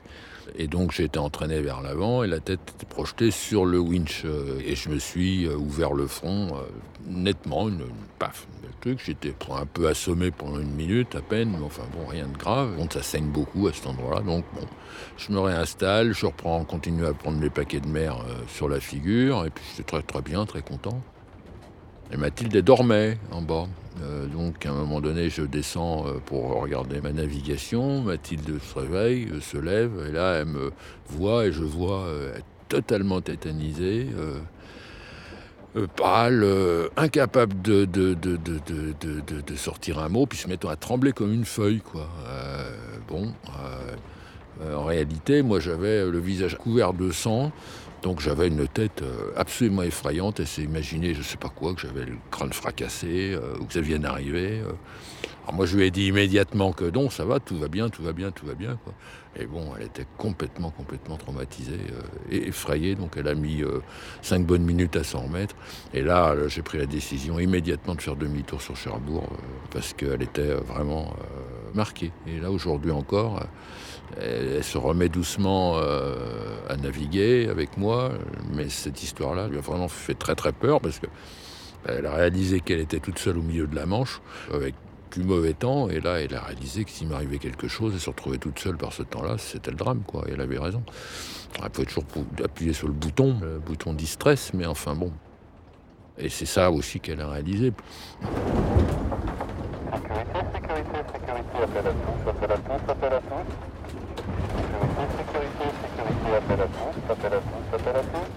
Et 0.57 0.67
donc 0.67 0.91
j'ai 0.91 1.03
été 1.03 1.19
entraîné 1.19 1.61
vers 1.61 1.81
l'avant 1.81 2.23
et 2.23 2.27
la 2.27 2.39
tête 2.39 2.59
était 2.75 2.85
projetée 2.85 3.31
sur 3.31 3.65
le 3.65 3.79
winch. 3.79 4.23
euh, 4.25 4.59
et 4.65 4.75
je 4.75 4.89
me 4.89 4.99
suis 4.99 5.45
euh, 5.45 5.55
ouvert 5.55 5.93
le 5.93 6.07
front 6.07 6.57
nettement, 7.07 7.67
une, 7.69 7.83
paf, 8.19 8.47
le 8.63 8.69
truc. 8.79 9.01
J'étais 9.03 9.33
un 9.49 9.65
peu 9.65 9.87
assommé 9.87 10.29
pendant 10.31 10.59
une 10.59 10.73
minute 10.73 11.15
à 11.15 11.21
peine, 11.21 11.55
mais 11.57 11.65
enfin 11.65 11.83
bon, 11.93 12.05
rien 12.05 12.27
de 12.27 12.37
grave. 12.37 12.75
Bon, 12.77 12.87
ça 12.89 13.01
saigne 13.01 13.27
beaucoup 13.27 13.67
à 13.67 13.73
cet 13.73 13.87
endroit-là, 13.87 14.21
donc 14.21 14.45
bon, 14.53 14.67
je 15.17 15.31
me 15.31 15.39
réinstalle, 15.39 16.13
je 16.13 16.25
reprends, 16.25 16.63
continue 16.63 17.05
à 17.05 17.13
prendre 17.13 17.39
mes 17.39 17.49
paquets 17.49 17.79
de 17.79 17.87
mer 17.87 18.17
sur 18.47 18.69
la 18.69 18.79
figure, 18.79 19.40
et 19.45 19.49
puis 19.49 19.63
j'étais 19.69 19.83
très 19.83 20.01
très 20.01 20.21
bien, 20.21 20.45
très 20.45 20.61
content. 20.61 21.01
Et 22.13 22.17
Mathilde 22.17 22.55
dormait 22.57 23.17
en 23.31 23.41
bas. 23.41 23.67
Euh, 24.01 24.25
donc 24.27 24.65
à 24.65 24.71
un 24.71 24.73
moment 24.73 25.01
donné, 25.01 25.29
je 25.29 25.43
descends 25.43 26.07
euh, 26.07 26.13
pour 26.25 26.61
regarder 26.61 27.01
ma 27.01 27.11
navigation. 27.11 28.01
Mathilde 28.01 28.59
se 28.59 28.79
réveille, 28.79 29.27
euh, 29.31 29.41
se 29.41 29.57
lève, 29.57 29.91
et 30.07 30.11
là, 30.11 30.35
elle 30.35 30.47
me 30.47 30.71
voit 31.09 31.45
et 31.45 31.51
je 31.51 31.63
vois 31.63 32.07
totalement 32.69 33.19
tétanisée, 33.19 34.07
pâle, 35.97 36.45
incapable 36.95 37.61
de, 37.61 37.83
de, 37.85 39.55
sortir 39.57 39.99
un 39.99 40.07
mot, 40.07 40.25
puis 40.25 40.37
se 40.37 40.47
mettant 40.47 40.69
à 40.69 40.77
trembler 40.77 41.11
comme 41.11 41.33
une 41.33 41.43
feuille. 41.43 41.81
Quoi. 41.81 42.07
Bon, 43.09 43.33
en 44.73 44.85
réalité, 44.85 45.41
moi 45.41 45.59
j'avais 45.59 46.05
le 46.05 46.19
visage 46.19 46.55
couvert 46.55 46.93
de 46.93 47.11
sang. 47.11 47.51
Donc 48.01 48.19
j'avais 48.19 48.47
une 48.47 48.67
tête 48.67 49.03
euh, 49.03 49.31
absolument 49.35 49.83
effrayante. 49.83 50.39
Elle 50.39 50.47
s'est 50.47 50.63
imaginé, 50.63 51.13
je 51.13 51.19
ne 51.19 51.23
sais 51.23 51.37
pas 51.37 51.49
quoi, 51.49 51.73
que 51.75 51.81
j'avais 51.81 52.05
le 52.05 52.17
crâne 52.31 52.51
fracassé, 52.51 53.33
euh, 53.33 53.57
ou 53.59 53.65
que 53.65 53.73
ça 53.73 53.81
vient 53.81 53.99
d'arriver. 53.99 54.61
euh. 54.61 54.71
Alors 55.43 55.55
moi 55.55 55.65
je 55.65 55.75
lui 55.75 55.85
ai 55.85 55.91
dit 55.91 56.07
immédiatement 56.07 56.71
que 56.71 56.85
non, 56.85 57.09
ça 57.09 57.25
va, 57.25 57.39
tout 57.39 57.57
va 57.57 57.67
bien, 57.67 57.89
tout 57.89 58.03
va 58.03 58.11
bien, 58.11 58.31
tout 58.31 58.45
va 58.45 58.53
bien. 58.53 58.79
Et 59.35 59.45
bon, 59.45 59.71
elle 59.77 59.85
était 59.85 60.05
complètement, 60.17 60.71
complètement 60.71 61.17
traumatisée 61.17 61.79
et 62.29 62.47
effrayée. 62.47 62.95
Donc 62.95 63.13
elle 63.17 63.27
a 63.27 63.33
mis 63.33 63.63
cinq 64.21 64.45
bonnes 64.45 64.63
minutes 64.63 64.95
à 64.97 65.03
s'en 65.03 65.21
remettre. 65.21 65.55
Et 65.95 66.01
là, 66.01 66.35
j'ai 66.47 66.61
pris 66.61 66.77
la 66.77 66.85
décision 66.85 67.39
immédiatement 67.39 67.95
de 67.95 68.01
faire 68.01 68.15
demi-tour 68.15 68.61
sur 68.61 68.75
Cherbourg 68.75 69.27
parce 69.71 69.93
qu'elle 69.93 70.21
était 70.21 70.53
vraiment 70.53 71.15
marquée. 71.73 72.11
Et 72.27 72.39
là, 72.39 72.51
aujourd'hui 72.51 72.91
encore, 72.91 73.43
elle, 74.19 74.63
se 74.63 74.77
remet 74.77 75.09
doucement 75.09 75.77
euh, 75.77 76.15
à 76.69 76.77
naviguer 76.77 77.47
avec 77.49 77.77
moi. 77.77 78.11
Mais 78.53 78.69
cette 78.69 79.03
histoire-là 79.03 79.47
lui 79.47 79.57
a 79.57 79.61
vraiment 79.61 79.87
fait 79.87 80.13
très 80.13 80.35
très 80.35 80.51
peur 80.51 80.81
parce 80.81 80.99
que 80.99 81.07
elle 81.87 82.05
a 82.05 82.13
réalisé 82.13 82.59
qu'elle 82.59 82.79
était 82.79 82.99
toute 82.99 83.17
seule 83.17 83.37
au 83.37 83.41
milieu 83.41 83.65
de 83.65 83.75
la 83.75 83.85
Manche 83.85 84.21
avec 84.53 84.75
du 85.11 85.23
mauvais 85.23 85.53
temps. 85.53 85.89
Et 85.89 85.99
là, 85.99 86.21
elle 86.21 86.35
a 86.35 86.41
réalisé 86.41 86.83
que 86.85 86.91
s'il 86.91 87.07
m'arrivait 87.07 87.39
quelque 87.39 87.67
chose, 87.67 87.93
elle 87.93 87.99
se 87.99 88.09
retrouvait 88.09 88.37
toute 88.37 88.59
seule 88.59 88.77
par 88.77 88.93
ce 88.93 89.03
temps-là, 89.03 89.37
c'était 89.37 89.71
le 89.71 89.77
drame, 89.77 90.01
quoi. 90.05 90.23
Et 90.27 90.33
elle 90.33 90.41
avait 90.41 90.59
raison. 90.59 90.83
Elle 91.61 91.69
pouvait 91.69 91.87
toujours 91.87 92.05
appuyer 92.43 92.73
sur 92.73 92.87
le 92.87 92.93
bouton, 92.93 93.37
le 93.41 93.59
bouton 93.59 93.93
distress, 93.93 94.53
mais 94.53 94.65
enfin 94.65 94.95
bon. 94.95 95.11
Et 96.17 96.29
c'est 96.29 96.45
ça 96.45 96.71
aussi 96.71 96.99
qu'elle 96.99 97.21
a 97.21 97.29
réalisé. 97.29 97.73
Sécurité, 99.91 100.39
sécurité, 100.53 100.99
sécurité, 101.13 101.57
appel 102.89 103.13
à 103.13 103.19
tous. 103.19 103.80
Sécurité, 104.31 105.03
sécurité, 105.17 105.65
sécurité, 105.83 106.27
appel 106.37 106.61
à 106.61 106.69
tous, 106.71 106.95
appel 107.11 107.33
à 107.33 107.41
tous, 107.41 107.75
appel 107.75 107.95
à 107.95 108.03
tous. 108.03 108.29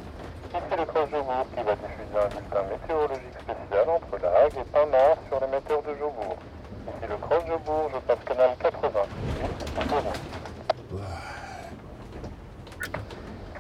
Ici 0.55 0.75
le 0.79 0.85
Cross 0.85 1.11
Jobourg 1.11 1.47
qui 1.55 1.63
va 1.63 1.75
diffuser 1.75 2.19
un 2.19 2.29
bulletin 2.29 2.63
météorologique 2.71 3.39
spécial 3.41 3.89
entre 3.89 4.19
La 4.23 4.31
Hague 4.41 4.59
et 4.59 4.65
Pinard 4.75 5.19
sur 5.29 5.41
l'émetteur 5.41 5.83
de 5.83 5.95
Jobourg. 5.99 6.37
Ici 6.89 7.07
le 7.09 7.17
Cross 7.17 7.45
Jobourg, 7.47 7.91
je 7.95 7.99
passe 8.07 8.25
canal 8.27 8.51
80. 8.59 8.91
Suite, 9.39 9.61
zéro. 9.89 10.13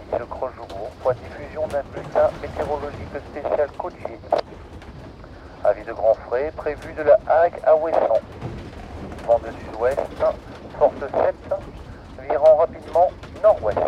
Ici 0.02 0.18
le 0.18 0.26
Cross 0.26 0.52
Jobourg, 0.56 0.90
point 1.02 1.14
diffusion 1.14 1.66
d'un 1.68 1.82
bulletin 1.92 2.30
météorologique 2.42 3.14
spécial 3.30 3.70
côtier. 3.78 4.18
Avis 5.64 5.84
de 5.84 5.92
grand 5.92 6.14
frais 6.28 6.52
prévu 6.56 6.92
de 6.92 7.02
la 7.02 7.18
Hague 7.26 7.58
à 7.64 7.74
Ouessant. 7.76 8.20
Vent 9.26 9.38
de 9.38 9.50
sud-ouest, 9.64 10.00
force 10.78 10.94
7, 11.00 11.34
virant 12.28 12.56
rapidement 12.56 13.10
nord-ouest. 13.42 13.78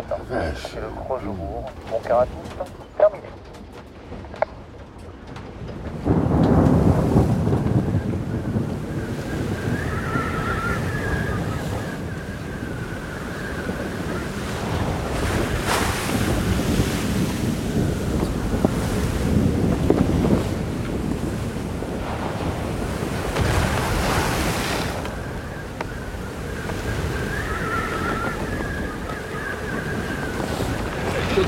C'est 0.55 0.81
le 0.81 0.89
Gros 0.89 1.17
Jobourg, 1.19 1.65
bon 1.89 1.99
terminé. 2.97 3.27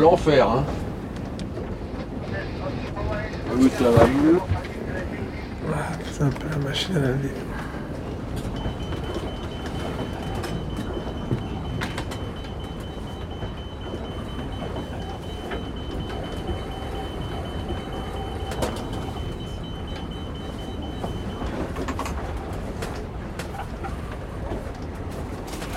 l'enfer, 0.00 0.48
hein. 0.48 0.64
Oui, 3.56 3.70
ça 3.78 3.90
va 3.90 4.06
mieux. 4.06 4.38
C'est 6.12 6.22
un 6.22 6.30
peu 6.30 6.48
la 6.50 6.56
machine 6.68 6.96
à 6.96 7.00
laver. 7.00 7.30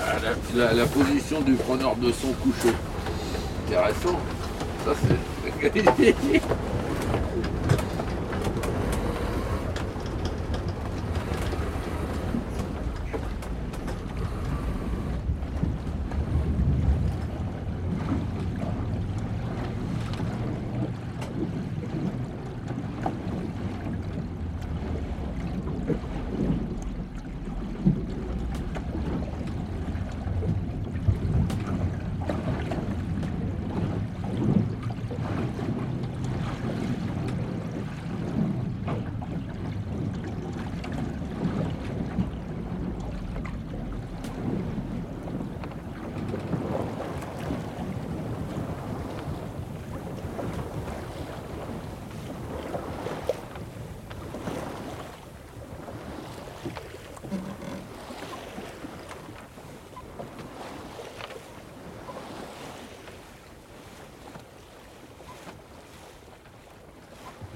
Ah, 0.00 0.16
la, 0.54 0.64
la- 0.66 0.72
la 0.74 0.86
position 0.86 1.40
du 1.40 1.54
preneur 1.54 1.96
de 1.96 2.12
son 2.12 2.32
couché. 2.34 2.74
Intéressant. 3.74 4.20
Ça, 4.84 4.92
c'est. 5.02 6.40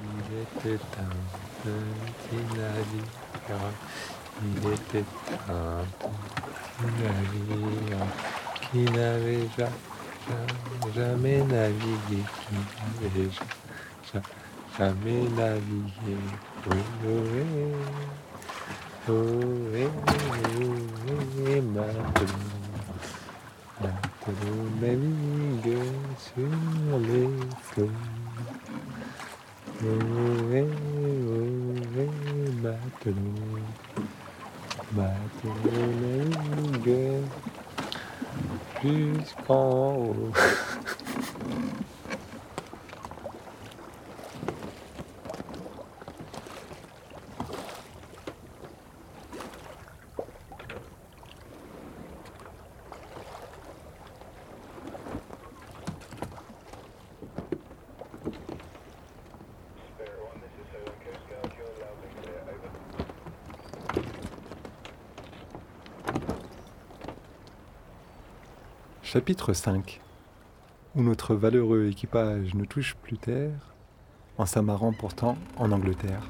Il 0.00 0.40
était 0.40 0.82
un 0.98 1.10
petit 1.62 2.36
navire, 2.56 3.04
il 4.42 4.72
était 4.72 5.04
un 5.48 5.84
petit 5.98 6.88
navire 7.02 8.06
qui 8.78 8.84
n'avait 8.92 9.48
ja- 9.58 9.66
ja- 10.28 10.92
jamais 10.94 11.38
navigué, 11.42 12.22
jamais 14.78 15.28
navigué. 15.36 16.16
Oh, 16.70 16.74
oh, 17.06 17.22
eh, 17.34 17.48
oh, 19.08 19.12
eh, 19.74 19.88
oh, 20.60 21.48
eh, 21.48 21.60
matelot 21.60 22.36
navigue 24.80 25.78
sur 26.18 26.98
les. 27.00 27.30
Chapitre 69.18 69.52
5 69.52 70.00
Où 70.94 71.02
notre 71.02 71.34
valeureux 71.34 71.88
équipage 71.88 72.54
ne 72.54 72.64
touche 72.64 72.94
plus 73.02 73.18
terre, 73.18 73.74
en 74.36 74.46
s'amarrant 74.46 74.92
pourtant 74.92 75.36
en 75.56 75.72
Angleterre. 75.72 76.22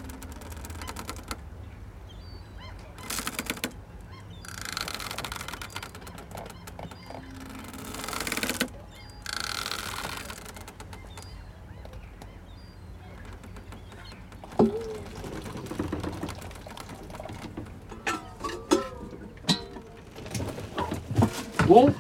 Bon 21.66 21.93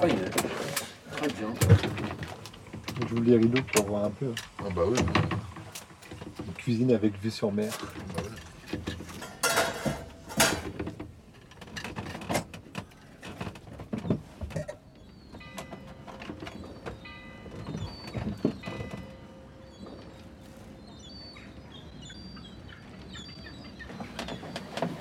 Ah, 0.00 0.06
il 0.06 0.14
est. 0.14 0.30
Très 1.10 1.26
bien. 1.26 1.48
J'ouvre 3.08 3.22
les 3.24 3.36
rideaux 3.36 3.62
pour 3.72 3.86
voir 3.86 4.04
un 4.04 4.10
peu. 4.10 4.32
Ah 4.60 4.68
bah 4.74 4.82
oui. 4.88 4.98
Une 6.46 6.54
cuisine 6.78 6.94
avec 6.94 7.20
vue 7.20 7.30
sur 7.30 7.50
mer. 7.50 7.72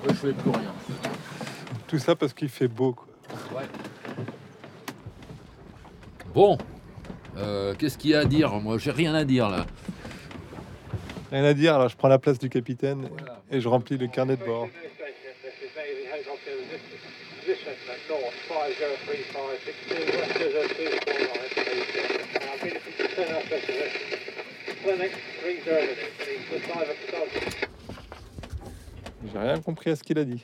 Ouais, 0.03 0.09
je 0.09 0.13
fais 0.13 0.33
plus 0.33 0.49
rien. 0.49 0.61
Tout 1.87 1.99
ça 1.99 2.15
parce 2.15 2.33
qu'il 2.33 2.49
fait 2.49 2.67
beau. 2.67 2.93
Quoi. 2.93 3.07
Bon, 6.33 6.57
euh, 7.37 7.75
qu'est-ce 7.75 7.97
qu'il 7.99 8.11
y 8.11 8.15
a 8.15 8.19
à 8.21 8.25
dire? 8.25 8.51
Moi, 8.53 8.79
j'ai 8.79 8.91
rien 8.91 9.13
à 9.13 9.23
dire 9.23 9.49
là. 9.49 9.67
Rien 11.37 11.45
à 11.45 11.53
dire, 11.53 11.75
alors 11.75 11.87
je 11.87 11.95
prends 11.95 12.07
la 12.07 12.17
place 12.17 12.39
du 12.39 12.49
capitaine 12.49 13.11
et 13.51 13.61
je 13.61 13.67
remplis 13.67 13.95
le 13.95 14.07
carnet 14.07 14.37
de 14.37 14.43
bord. 14.43 14.67
J'ai 29.31 29.37
rien 29.37 29.59
compris 29.59 29.91
à 29.91 29.95
ce 29.95 30.01
qu'il 30.01 30.17
a 30.17 30.23
dit. 30.23 30.43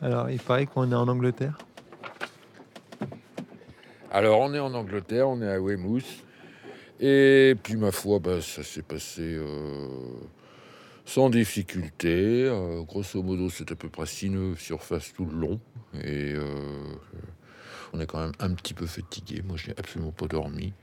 Alors, 0.00 0.30
il 0.30 0.38
paraît 0.38 0.66
qu'on 0.66 0.92
est 0.92 0.94
en 0.94 1.08
Angleterre. 1.08 1.58
Alors, 4.20 4.40
on 4.40 4.52
est 4.52 4.58
en 4.58 4.74
Angleterre, 4.74 5.30
on 5.30 5.40
est 5.40 5.50
à 5.50 5.58
Weymouth. 5.58 6.04
Et 7.00 7.56
puis, 7.62 7.76
ma 7.76 7.90
foi, 7.90 8.18
bah, 8.18 8.42
ça 8.42 8.62
s'est 8.62 8.82
passé 8.82 9.22
euh, 9.22 9.88
sans 11.06 11.30
difficulté. 11.30 12.44
Euh, 12.44 12.82
grosso 12.82 13.22
modo, 13.22 13.48
c'est 13.48 13.72
à 13.72 13.74
peu 13.76 13.88
près 13.88 14.04
6 14.04 14.28
nœuds 14.28 14.56
surface 14.56 15.14
tout 15.14 15.24
le 15.24 15.38
long. 15.38 15.60
Et 16.04 16.34
euh, 16.34 16.44
on 17.94 18.00
est 18.00 18.04
quand 18.04 18.20
même 18.20 18.34
un 18.40 18.52
petit 18.52 18.74
peu 18.74 18.84
fatigué. 18.84 19.40
Moi, 19.42 19.56
je 19.56 19.68
n'ai 19.68 19.78
absolument 19.78 20.12
pas 20.12 20.26
dormi. 20.26 20.74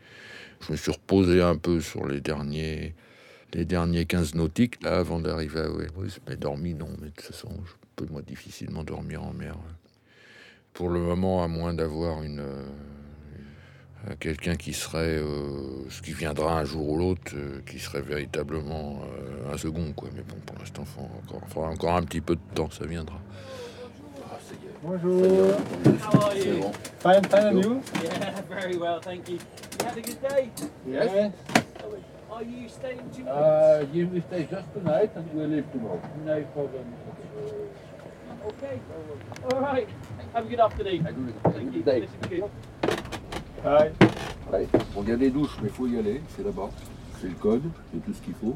Je 0.61 0.71
me 0.71 0.75
suis 0.75 0.91
reposé 0.91 1.39
un 1.39 1.57
peu 1.57 1.79
sur 1.79 2.07
les 2.07 2.21
derniers 2.21 2.95
les 3.53 3.65
derniers 3.65 4.07
15 4.07 4.33
nautiques, 4.33 4.83
là, 4.83 4.97
avant 4.97 5.19
d'arriver 5.19 5.59
à 5.59 5.69
Weymouth. 5.69 6.21
Mais 6.27 6.37
dormi, 6.37 6.73
non, 6.73 6.89
mais 6.99 7.09
de 7.09 7.13
toute 7.13 7.27
façon, 7.27 7.49
je 7.65 7.73
peux 7.95 8.11
moi 8.11 8.23
difficilement 8.23 8.83
dormir 8.83 9.21
en 9.21 9.33
mer. 9.33 9.57
Pour 10.73 10.89
le 10.89 11.01
moment, 11.01 11.43
à 11.43 11.47
moins 11.47 11.75
d'avoir 11.75 12.23
une. 12.23 12.41
Euh, 14.09 14.13
quelqu'un 14.19 14.55
qui 14.55 14.73
serait. 14.73 15.17
euh, 15.17 15.89
ce 15.89 16.01
qui 16.01 16.13
viendra 16.13 16.59
un 16.59 16.65
jour 16.65 16.87
ou 16.89 16.97
l'autre, 16.97 17.33
euh, 17.35 17.61
qui 17.65 17.79
serait 17.79 18.01
véritablement 18.01 18.99
euh, 19.03 19.53
un 19.53 19.57
second, 19.57 19.91
quoi. 19.95 20.09
Mais 20.15 20.21
bon, 20.23 20.35
pour 20.45 20.57
l'instant, 20.59 20.83
faut 20.85 21.01
encore, 21.01 21.47
faudra 21.49 21.69
encore 21.69 21.95
un 21.95 22.03
petit 22.03 22.21
peu 22.21 22.35
de 22.35 22.41
temps, 22.55 22.69
ça 22.69 22.85
viendra. 22.85 23.17
Bonjour. 24.83 25.51
How 26.13 26.19
are 26.21 26.31
C'est 26.33 26.47
you? 26.49 26.59
bon. 26.61 26.71
Fine, 26.99 27.23
fine, 27.25 27.45
and 27.47 27.63
you? 27.63 27.81
Yeah, 28.03 28.41
very 28.49 28.77
well, 28.77 28.99
thank 29.01 29.27
you. 29.27 29.37
You 29.79 29.85
had 29.87 29.97
a 29.97 30.01
good 30.01 30.21
day? 30.21 30.49
Yes. 30.87 31.31
Are 32.31 32.43
you 32.43 32.69
staying 32.69 32.97
much? 32.97 33.27
Uh, 33.27 33.85
you 33.91 34.07
will 34.07 34.21
stay 34.27 34.47
just 34.49 34.71
tonight 34.73 35.09
and 35.15 35.25
we'll 35.33 35.47
leave 35.47 35.69
tomorrow. 35.71 35.99
No 36.23 36.43
problem. 36.53 36.85
okay. 38.45 38.79
All 39.51 39.59
right. 39.59 39.89
Have 40.33 40.45
a 40.45 40.49
good 40.49 40.59
afternoon. 40.59 41.03
Thank 41.43 41.73
you. 41.73 41.81
good. 42.29 42.93
Allez, 43.65 43.91
bon, 44.93 45.03
il 45.03 45.09
y 45.09 45.11
a 45.11 45.15
des 45.17 45.29
douches, 45.29 45.57
mais 45.61 45.67
il 45.69 45.73
faut 45.73 45.87
y 45.87 45.97
aller, 45.97 46.21
c'est 46.35 46.43
là-bas. 46.43 46.69
C'est 47.19 47.27
le 47.27 47.33
code, 47.35 47.63
c'est 47.91 48.03
tout 48.05 48.13
ce 48.13 48.21
qu'il 48.21 48.33
faut. 48.35 48.55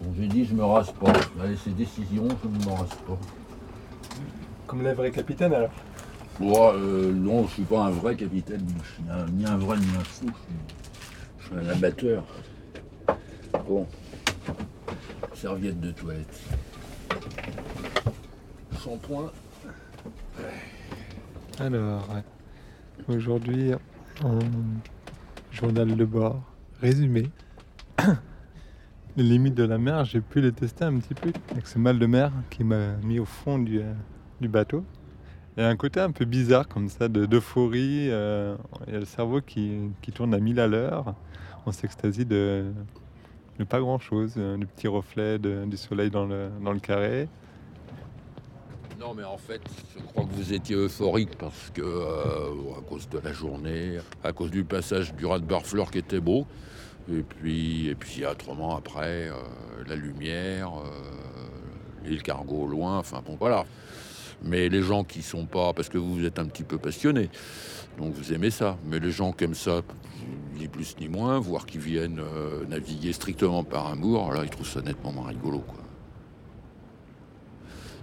Bon, 0.00 0.14
j'ai 0.18 0.26
dit, 0.26 0.44
je 0.44 0.54
me 0.54 0.64
rase 0.64 0.92
pas. 0.92 1.12
Allez, 1.42 1.56
c'est 1.62 1.74
décision, 1.74 2.26
je 2.42 2.48
ne 2.48 2.64
me 2.64 2.70
rase 2.78 2.88
pas. 3.06 3.18
Comme 4.66 4.82
les 4.82 4.92
vrais 4.92 5.10
capitaines 5.10 5.54
alors. 5.54 5.70
Moi, 6.40 6.74
euh, 6.74 7.12
non, 7.12 7.46
je 7.48 7.54
suis 7.54 7.62
pas 7.62 7.80
un 7.84 7.90
vrai 7.90 8.14
capitaine, 8.14 8.64
je 8.84 8.92
suis 8.92 9.10
un- 9.10 9.26
ni 9.30 9.44
un 9.46 9.56
vrai 9.56 9.76
ni 9.78 9.86
un 9.96 10.04
fou, 10.04 10.26
je 10.26 10.30
suis, 10.30 10.58
je 11.40 11.46
suis 11.46 11.54
un 11.56 11.72
amateur. 11.72 12.22
Bon, 13.66 13.86
serviette 15.34 15.80
de 15.80 15.90
toilette. 15.92 16.40
Shampoing. 18.84 19.32
Alors, 21.60 22.06
aujourd'hui, 23.08 23.72
en 24.24 24.38
journal 25.50 25.96
de 25.96 26.04
bord, 26.04 26.40
résumé. 26.80 27.28
les 29.16 29.24
limites 29.24 29.54
de 29.54 29.64
la 29.64 29.78
mer, 29.78 30.04
j'ai 30.04 30.20
pu 30.20 30.40
les 30.40 30.52
tester 30.52 30.84
un 30.84 30.98
petit 30.98 31.14
peu 31.14 31.32
avec 31.50 31.66
ce 31.66 31.78
mal 31.78 31.98
de 31.98 32.06
mer 32.06 32.30
qui 32.50 32.62
m'a 32.64 32.92
mis 33.02 33.18
au 33.18 33.24
fond 33.24 33.58
du, 33.58 33.80
euh, 33.80 33.92
bateau. 34.48 34.84
Il 35.56 35.62
y 35.62 35.66
a 35.66 35.68
un 35.68 35.76
côté 35.76 35.98
un 36.00 36.12
peu 36.12 36.24
bizarre 36.24 36.68
comme 36.68 36.88
ça, 36.88 37.08
de- 37.08 37.26
d'euphorie. 37.26 38.08
euh, 38.10 38.56
il 38.86 38.92
y 38.92 38.96
a 38.96 39.00
le 39.00 39.04
cerveau 39.04 39.40
qui, 39.40 39.78
qui 40.02 40.12
tourne 40.12 40.34
à 40.34 40.38
1000 40.38 40.60
à 40.60 40.68
l'heure. 40.68 41.14
On 41.66 41.72
s'extasie 41.72 42.24
de, 42.24 42.70
de 43.58 43.64
pas 43.64 43.80
grand-chose, 43.80 44.34
euh, 44.38 44.56
du 44.56 44.66
petit 44.66 44.86
reflet 44.86 45.40
de- 45.40 45.64
du 45.66 45.76
soleil 45.76 46.10
dans 46.10 46.24
le, 46.26 46.50
dans 46.62 46.72
le 46.72 46.78
carré. 46.78 47.28
Non, 49.08 49.14
mais 49.14 49.24
en 49.24 49.38
fait, 49.38 49.62
je 49.96 50.02
crois 50.02 50.24
que 50.24 50.34
vous 50.34 50.52
étiez 50.52 50.76
euphorique 50.76 51.38
parce 51.38 51.70
que, 51.72 51.80
euh, 51.80 52.76
à 52.76 52.82
cause 52.86 53.08
de 53.08 53.18
la 53.18 53.32
journée, 53.32 53.96
à 54.22 54.34
cause 54.34 54.50
du 54.50 54.64
passage 54.64 55.14
du 55.14 55.24
rat 55.24 55.38
de 55.38 55.46
Barfleur 55.46 55.90
qui 55.90 55.96
était 55.96 56.20
beau, 56.20 56.46
et 57.10 57.22
puis, 57.22 57.88
et 57.88 57.94
puis 57.94 58.26
autrement 58.26 58.76
après, 58.76 59.30
euh, 59.30 59.32
la 59.86 59.96
lumière, 59.96 60.72
euh, 60.76 62.06
l'île 62.06 62.22
Cargo 62.22 62.66
loin, 62.66 62.98
enfin 62.98 63.22
bon, 63.24 63.36
voilà. 63.40 63.64
Mais 64.42 64.68
les 64.68 64.82
gens 64.82 65.04
qui 65.04 65.22
sont 65.22 65.46
pas, 65.46 65.72
parce 65.72 65.88
que 65.88 65.96
vous 65.96 66.26
êtes 66.26 66.38
un 66.38 66.44
petit 66.44 66.64
peu 66.64 66.76
passionné, 66.76 67.30
donc 67.96 68.12
vous 68.12 68.34
aimez 68.34 68.50
ça. 68.50 68.76
Mais 68.84 69.00
les 69.00 69.10
gens 69.10 69.32
qui 69.32 69.44
aiment 69.44 69.54
ça, 69.54 69.80
ni 70.58 70.68
plus 70.68 70.94
ni 71.00 71.08
moins, 71.08 71.38
voire 71.38 71.64
qui 71.64 71.78
viennent 71.78 72.20
euh, 72.20 72.66
naviguer 72.66 73.14
strictement 73.14 73.64
par 73.64 73.86
amour, 73.86 74.34
là, 74.34 74.42
ils 74.44 74.50
trouvent 74.50 74.68
ça 74.68 74.82
nettement 74.82 75.12
moins 75.12 75.28
rigolo, 75.28 75.60
quoi. 75.60 75.87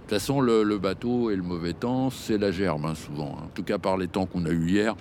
De 0.06 0.10
toute 0.10 0.20
façon, 0.20 0.40
le, 0.40 0.78
bateau 0.78 1.32
et 1.32 1.36
le 1.36 1.42
mauvais 1.42 1.72
temps, 1.72 2.10
c'est 2.10 2.38
la 2.38 2.52
gerbe, 2.52 2.86
hein, 2.86 2.94
souvent. 2.94 3.38
hein. 3.40 3.46
En 3.46 3.48
tout 3.48 3.64
cas, 3.64 3.76
par 3.76 3.96
les 3.96 4.06
temps 4.06 4.24
qu'on 4.24 4.44
a 4.46 4.50
eu 4.50 4.68
hier. 4.68 4.94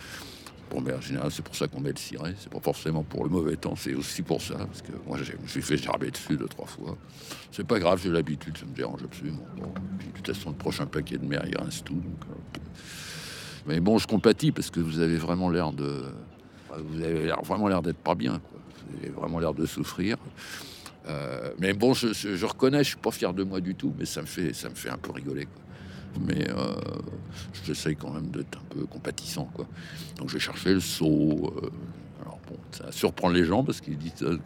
Bon, 0.71 0.81
mais 0.81 0.95
en 0.95 0.99
général, 0.99 1.29
c'est 1.29 1.45
pour 1.45 1.55
ça 1.55 1.67
qu'on 1.67 1.79
met 1.79 1.91
le 1.91 1.97
ciré. 1.97 2.33
C'est 2.39 2.51
pas 2.51 2.59
forcément 2.59 3.03
pour 3.03 3.23
le 3.23 3.29
mauvais 3.29 3.55
temps, 3.55 3.75
c'est 3.75 3.93
aussi 3.93 4.23
pour 4.23 4.41
ça. 4.41 4.55
Parce 4.55 4.81
que 4.81 4.93
moi, 5.05 5.19
je 5.21 5.33
me 5.39 5.47
suis 5.47 5.61
fait 5.61 5.77
gerber 5.77 6.09
dessus 6.09 6.37
deux, 6.37 6.47
trois 6.47 6.65
fois. 6.65 6.97
C'est 7.51 7.67
pas 7.67 7.77
grave, 7.77 8.01
j'ai 8.01 8.09
l'habitude, 8.09 8.57
ça 8.57 8.65
me 8.65 8.73
dérange 8.73 9.03
absolument. 9.03 9.45
De 9.55 10.11
toute 10.17 10.25
façon, 10.35 10.49
le 10.49 10.55
prochain 10.55 10.87
paquet 10.87 11.19
de 11.19 11.25
mer, 11.27 11.43
il 11.47 11.55
reste 11.55 11.85
tout. 11.85 11.93
donc, 11.93 12.25
euh, 12.31 12.59
Mais 13.67 13.79
bon, 13.79 13.99
je 13.99 14.07
compatis 14.07 14.51
parce 14.51 14.71
que 14.71 14.79
vous 14.79 15.01
avez 15.01 15.17
vraiment 15.17 15.51
l'air 15.51 15.71
de. 15.71 16.01
Vous 16.75 17.03
avez 17.03 17.31
vraiment 17.43 17.67
l'air 17.67 17.83
d'être 17.83 17.99
pas 17.99 18.15
bien. 18.15 18.41
Vous 18.89 18.97
avez 19.03 19.09
vraiment 19.09 19.37
l'air 19.37 19.53
de 19.53 19.67
souffrir. 19.67 20.17
Euh, 21.07 21.51
mais 21.59 21.73
bon, 21.73 21.93
je, 21.93 22.13
je- 22.13 22.35
je 22.35 22.45
reconnais, 22.45 22.79
je 22.83 22.89
suis 22.89 22.97
pas 22.97 23.11
fier 23.11 23.33
de 23.33 23.43
moi 23.43 23.61
du 23.61 23.75
tout, 23.75 23.93
mais 23.97 24.05
ça 24.05 24.21
me 24.21 24.25
fait, 24.27 24.53
ça 24.53 24.69
me 24.69 24.75
fait 24.75 24.89
un 24.89 24.97
peu 24.97 25.11
rigoler. 25.11 25.45
Quoi. 25.45 25.61
Mais 26.27 26.49
euh, 26.49 26.55
j'essaye 27.65 27.95
quand 27.95 28.11
même 28.11 28.27
d'être 28.27 28.57
un 28.57 28.73
peu 28.75 28.85
compatissant. 28.85 29.49
Quoi. 29.53 29.67
Donc 30.17 30.29
j'ai 30.29 30.39
cherché 30.39 30.73
le 30.73 30.79
seau. 30.79 31.53
euh, 31.61 31.69
alors 32.23 32.39
bon, 32.49 32.55
ça 32.71 32.91
surprend 32.91 33.29
les 33.29 33.43
gens 33.43 33.63
parce 33.63 33.81
qu'ils 33.81 33.97
disent 33.97 34.23
euh, 34.23 34.37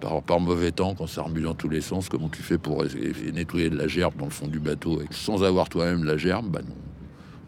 par, 0.00 0.22
par 0.22 0.40
mauvais 0.40 0.72
temps, 0.72 0.94
quand 0.94 1.06
ça 1.06 1.22
remue 1.22 1.42
dans 1.42 1.54
tous 1.54 1.68
les 1.68 1.82
sens, 1.82 2.08
comment 2.08 2.28
tu 2.30 2.42
fais 2.42 2.58
pour 2.58 2.84
nettoyer 3.32 3.70
de 3.70 3.76
la 3.76 3.86
gerbe 3.86 4.16
dans 4.16 4.24
le 4.24 4.30
fond 4.30 4.48
du 4.48 4.58
bateau 4.58 5.00
et 5.02 5.06
sans 5.10 5.44
avoir 5.44 5.68
toi-même 5.68 6.02
la 6.04 6.16
gerbe? 6.16 6.48
Bah 6.50 6.62
non. 6.66 6.74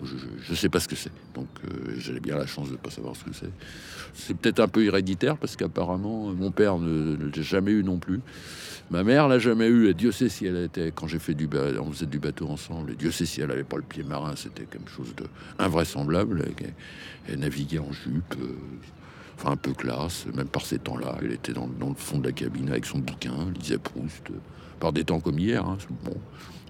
Je, 0.04 0.16
je 0.42 0.54
sais 0.54 0.68
pas 0.68 0.80
ce 0.80 0.88
que 0.88 0.96
c'est. 0.96 1.12
Donc 1.34 1.48
euh, 1.64 1.94
j'avais 1.98 2.20
bien 2.20 2.36
la 2.36 2.46
chance 2.46 2.70
de 2.70 2.76
pas 2.76 2.90
savoir 2.90 3.16
ce 3.16 3.24
que 3.24 3.32
c'est. 3.32 3.50
C'est 4.14 4.36
peut-être 4.36 4.60
un 4.60 4.68
peu 4.68 4.84
héréditaire 4.84 5.36
parce 5.36 5.56
qu'apparemment 5.56 6.32
mon 6.32 6.50
père 6.50 6.78
ne 6.78 7.16
ne 7.16 7.24
l'a 7.26 7.42
jamais 7.42 7.72
eu 7.72 7.82
non 7.84 7.98
plus. 7.98 8.20
Ma 8.90 9.04
mère 9.04 9.28
l'a 9.28 9.38
jamais 9.38 9.68
eu. 9.68 9.88
Et 9.88 9.94
Dieu 9.94 10.12
sait 10.12 10.28
si 10.28 10.46
elle 10.46 10.56
était 10.56 10.92
quand 10.94 11.06
j'ai 11.06 11.18
fait 11.18 11.34
du 11.34 11.48
on 11.80 11.90
faisait 11.92 12.06
du 12.06 12.18
bateau 12.18 12.48
ensemble. 12.48 12.94
Dieu 12.96 13.10
sait 13.10 13.26
si 13.26 13.40
elle 13.40 13.50
avait 13.50 13.64
pas 13.64 13.76
le 13.76 13.82
pied 13.82 14.02
marin. 14.02 14.34
C'était 14.36 14.64
quelque 14.64 14.90
chose 14.90 15.14
de 15.16 15.24
invraisemblable. 15.58 16.44
Elle 17.28 17.38
naviguait 17.38 17.78
en 17.78 17.92
jupe. 17.92 18.34
euh, 18.40 18.56
Enfin, 19.38 19.52
un 19.52 19.56
peu 19.56 19.72
classe, 19.72 20.26
même 20.34 20.46
par 20.46 20.64
ces 20.64 20.78
temps-là. 20.78 21.16
Elle 21.22 21.32
était 21.32 21.52
dans, 21.52 21.66
le 21.66 21.94
fond 21.96 22.18
de 22.18 22.26
la 22.26 22.32
cabine 22.32 22.68
avec 22.68 22.84
son 22.84 22.98
bouquin, 22.98 23.32
lisait 23.58 23.78
Proust, 23.78 24.30
euh, 24.30 24.34
par 24.78 24.92
des 24.92 25.04
temps 25.04 25.20
comme 25.20 25.38
hier. 25.38 25.66
Hein, 25.66 25.78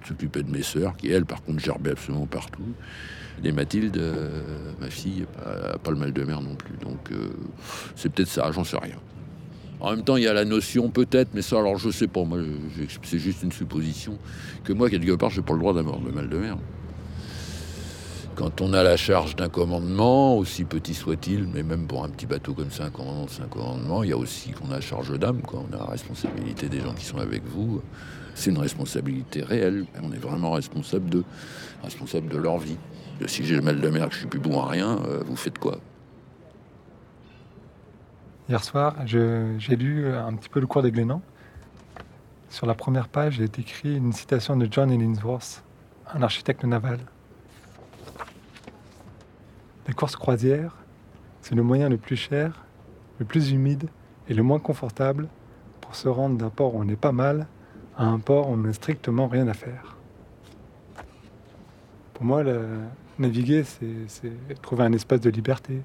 s'occupait 0.06 0.42
de 0.42 0.50
mes 0.50 0.62
sœurs, 0.62 0.96
qui 0.96 1.08
elles, 1.08 1.24
par 1.26 1.42
contre, 1.42 1.60
gerbaient 1.60 1.92
absolument 1.92 2.26
partout. 2.26 2.62
Et 3.44 3.52
Mathilde, 3.52 3.96
euh, 3.96 4.42
ma 4.80 4.88
fille, 4.88 5.26
pas, 5.36 5.78
pas 5.78 5.90
le 5.90 5.96
mal 5.96 6.12
de 6.12 6.22
mer 6.22 6.40
non 6.40 6.54
plus. 6.54 6.76
Donc, 6.78 7.10
euh, 7.10 7.30
c'est 7.96 8.12
peut-être 8.12 8.28
ça, 8.28 8.50
j'en 8.52 8.64
sais 8.64 8.78
rien. 8.78 8.96
En 9.80 9.90
même 9.90 10.04
temps, 10.04 10.16
il 10.16 10.22
y 10.22 10.28
a 10.28 10.32
la 10.32 10.44
notion, 10.44 10.90
peut-être, 10.90 11.30
mais 11.34 11.42
ça, 11.42 11.58
alors 11.58 11.76
je 11.76 11.90
sais 11.90 12.06
pas, 12.06 12.22
moi, 12.22 12.38
c'est 13.02 13.18
juste 13.18 13.42
une 13.42 13.50
supposition, 13.50 14.16
que 14.62 14.72
moi, 14.72 14.88
quelque 14.88 15.12
part, 15.16 15.30
j'ai 15.30 15.42
pas 15.42 15.54
le 15.54 15.58
droit 15.58 15.74
d'avoir 15.74 15.98
le 15.98 16.12
mal 16.12 16.28
de 16.28 16.38
mer. 16.38 16.56
Quand 18.36 18.60
on 18.60 18.72
a 18.72 18.82
la 18.82 18.96
charge 18.96 19.36
d'un 19.36 19.48
commandement, 19.48 20.38
aussi 20.38 20.64
petit 20.64 20.94
soit-il, 20.94 21.48
mais 21.52 21.62
même 21.62 21.86
pour 21.86 22.02
un 22.02 22.08
petit 22.08 22.26
bateau 22.26 22.54
comme 22.54 22.70
ça, 22.70 22.84
un 22.84 22.90
commandement, 22.90 23.26
c'est 23.28 23.42
un 23.42 23.48
commandement, 23.48 24.04
il 24.04 24.10
y 24.10 24.12
a 24.12 24.16
aussi 24.16 24.52
qu'on 24.52 24.70
a 24.70 24.80
charge 24.80 25.18
d'âme. 25.18 25.42
On 25.52 25.74
a 25.74 25.78
la 25.78 25.84
responsabilité 25.84 26.68
des 26.68 26.80
gens 26.80 26.94
qui 26.94 27.04
sont 27.04 27.18
avec 27.18 27.42
vous. 27.44 27.82
C'est 28.34 28.50
une 28.50 28.58
responsabilité 28.58 29.42
réelle. 29.42 29.84
On 30.02 30.12
est 30.12 30.18
vraiment 30.18 30.52
responsable 30.52 31.10
de, 31.10 31.24
responsable 31.82 32.28
de 32.28 32.38
leur 32.38 32.58
vie. 32.58 32.78
Si 33.26 33.44
j'ai 33.44 33.56
le 33.56 33.62
mal 33.62 33.80
de 33.80 33.88
mer, 33.88 34.08
que 34.08 34.14
je 34.14 34.18
suis 34.20 34.26
plus 34.26 34.40
bon 34.40 34.60
à 34.60 34.68
rien, 34.68 34.98
euh, 35.06 35.22
vous 35.24 35.36
faites 35.36 35.58
quoi? 35.58 35.78
Hier 38.48 38.62
soir, 38.64 38.96
j'ai 39.06 39.76
lu 39.76 40.12
un 40.12 40.34
petit 40.34 40.48
peu 40.48 40.60
le 40.60 40.66
cours 40.66 40.82
des 40.82 40.90
Glénans. 40.90 41.22
Sur 42.50 42.66
la 42.66 42.74
première 42.74 43.08
page 43.08 43.40
est 43.40 43.58
écrit 43.58 43.96
une 43.96 44.12
citation 44.12 44.56
de 44.56 44.68
John 44.70 44.90
Ellingsworth, 44.90 45.64
un 46.12 46.22
architecte 46.22 46.64
naval. 46.64 46.98
La 49.86 49.94
course 49.94 50.16
croisière, 50.16 50.76
c'est 51.40 51.54
le 51.54 51.62
moyen 51.62 51.88
le 51.88 51.96
plus 51.96 52.16
cher, 52.16 52.66
le 53.18 53.24
plus 53.24 53.52
humide 53.52 53.88
et 54.28 54.34
le 54.34 54.42
moins 54.42 54.58
confortable 54.58 55.28
pour 55.80 55.94
se 55.96 56.08
rendre 56.08 56.36
d'un 56.36 56.50
port 56.50 56.74
où 56.74 56.80
on 56.80 56.88
est 56.88 56.96
pas 56.96 57.12
mal 57.12 57.46
à 57.96 58.04
un 58.04 58.18
port 58.18 58.48
où 58.48 58.52
on 58.52 58.56
n'a 58.58 58.72
strictement 58.72 59.28
rien 59.28 59.48
à 59.48 59.54
faire. 59.54 59.96
Pour 62.22 62.28
moi, 62.28 62.44
naviguer, 63.18 63.64
c'est 63.64 64.32
trouver 64.62 64.84
un 64.84 64.92
espace 64.92 65.20
de 65.22 65.28
liberté, 65.28 65.82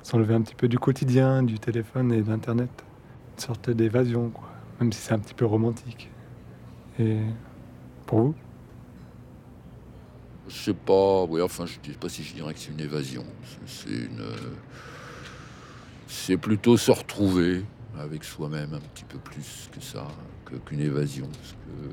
s'enlever 0.00 0.34
un 0.34 0.42
petit 0.42 0.54
peu 0.54 0.68
du 0.68 0.78
quotidien, 0.78 1.42
du 1.42 1.58
téléphone 1.58 2.12
et 2.12 2.22
d'Internet. 2.22 2.70
Une 3.34 3.40
sorte 3.42 3.70
d'évasion, 3.70 4.30
quoi. 4.30 4.48
Même 4.78 4.92
si 4.92 5.00
c'est 5.00 5.14
un 5.14 5.18
petit 5.18 5.34
peu 5.34 5.44
romantique. 5.44 6.08
Et 7.00 7.18
pour 8.06 8.20
vous? 8.20 8.34
Je 10.46 10.54
sais 10.54 10.72
pas, 10.72 11.24
oui, 11.24 11.42
enfin, 11.42 11.66
je 11.66 11.72
sais 11.72 11.98
pas 11.98 12.08
si 12.10 12.22
je 12.22 12.34
dirais 12.34 12.54
que 12.54 12.60
c'est 12.60 12.70
une 12.70 12.78
évasion. 12.78 13.24
C'est- 13.66 13.88
une. 13.90 14.22
C'est 16.06 16.36
plutôt 16.36 16.76
se 16.76 16.92
retrouver 16.92 17.64
avec 17.98 18.22
soi-même 18.22 18.72
un 18.72 18.80
petit 18.94 19.04
peu 19.04 19.18
plus 19.18 19.68
que 19.72 19.80
ça, 19.80 20.06
qu'une 20.64 20.78
évasion. 20.78 21.26
Parce 21.26 21.54
que 21.54 21.88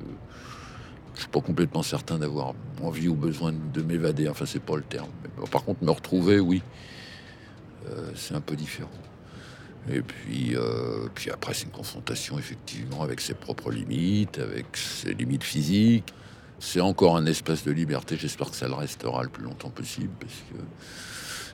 je 1.15 1.21
suis 1.21 1.29
pas 1.29 1.41
complètement 1.41 1.83
certain 1.83 2.17
d'avoir 2.17 2.53
envie 2.81 3.07
ou 3.07 3.15
besoin 3.15 3.53
de 3.53 3.81
m'évader. 3.81 4.27
Enfin, 4.27 4.45
c'est 4.45 4.61
pas 4.61 4.75
le 4.75 4.83
terme. 4.83 5.09
Par 5.51 5.63
contre, 5.63 5.83
me 5.83 5.91
retrouver, 5.91 6.39
oui, 6.39 6.61
Euh, 7.89 8.11
c'est 8.15 8.33
un 8.33 8.41
peu 8.41 8.55
différent. 8.55 8.89
Et 9.89 10.01
puis, 10.01 10.55
euh, 10.55 11.09
puis 11.13 11.29
après, 11.31 11.53
c'est 11.53 11.65
une 11.65 11.71
confrontation 11.71 12.39
effectivement 12.39 13.01
avec 13.01 13.19
ses 13.19 13.33
propres 13.33 13.71
limites, 13.71 14.39
avec 14.39 14.65
ses 14.77 15.13
limites 15.13 15.43
physiques. 15.43 16.13
C'est 16.59 16.79
encore 16.79 17.17
un 17.17 17.25
espace 17.25 17.65
de 17.65 17.71
liberté. 17.73 18.15
J'espère 18.17 18.49
que 18.51 18.55
ça 18.55 18.67
le 18.69 18.73
restera 18.73 19.21
le 19.23 19.29
plus 19.29 19.43
longtemps 19.43 19.69
possible, 19.69 20.13
parce 20.17 20.33
que 20.49 20.63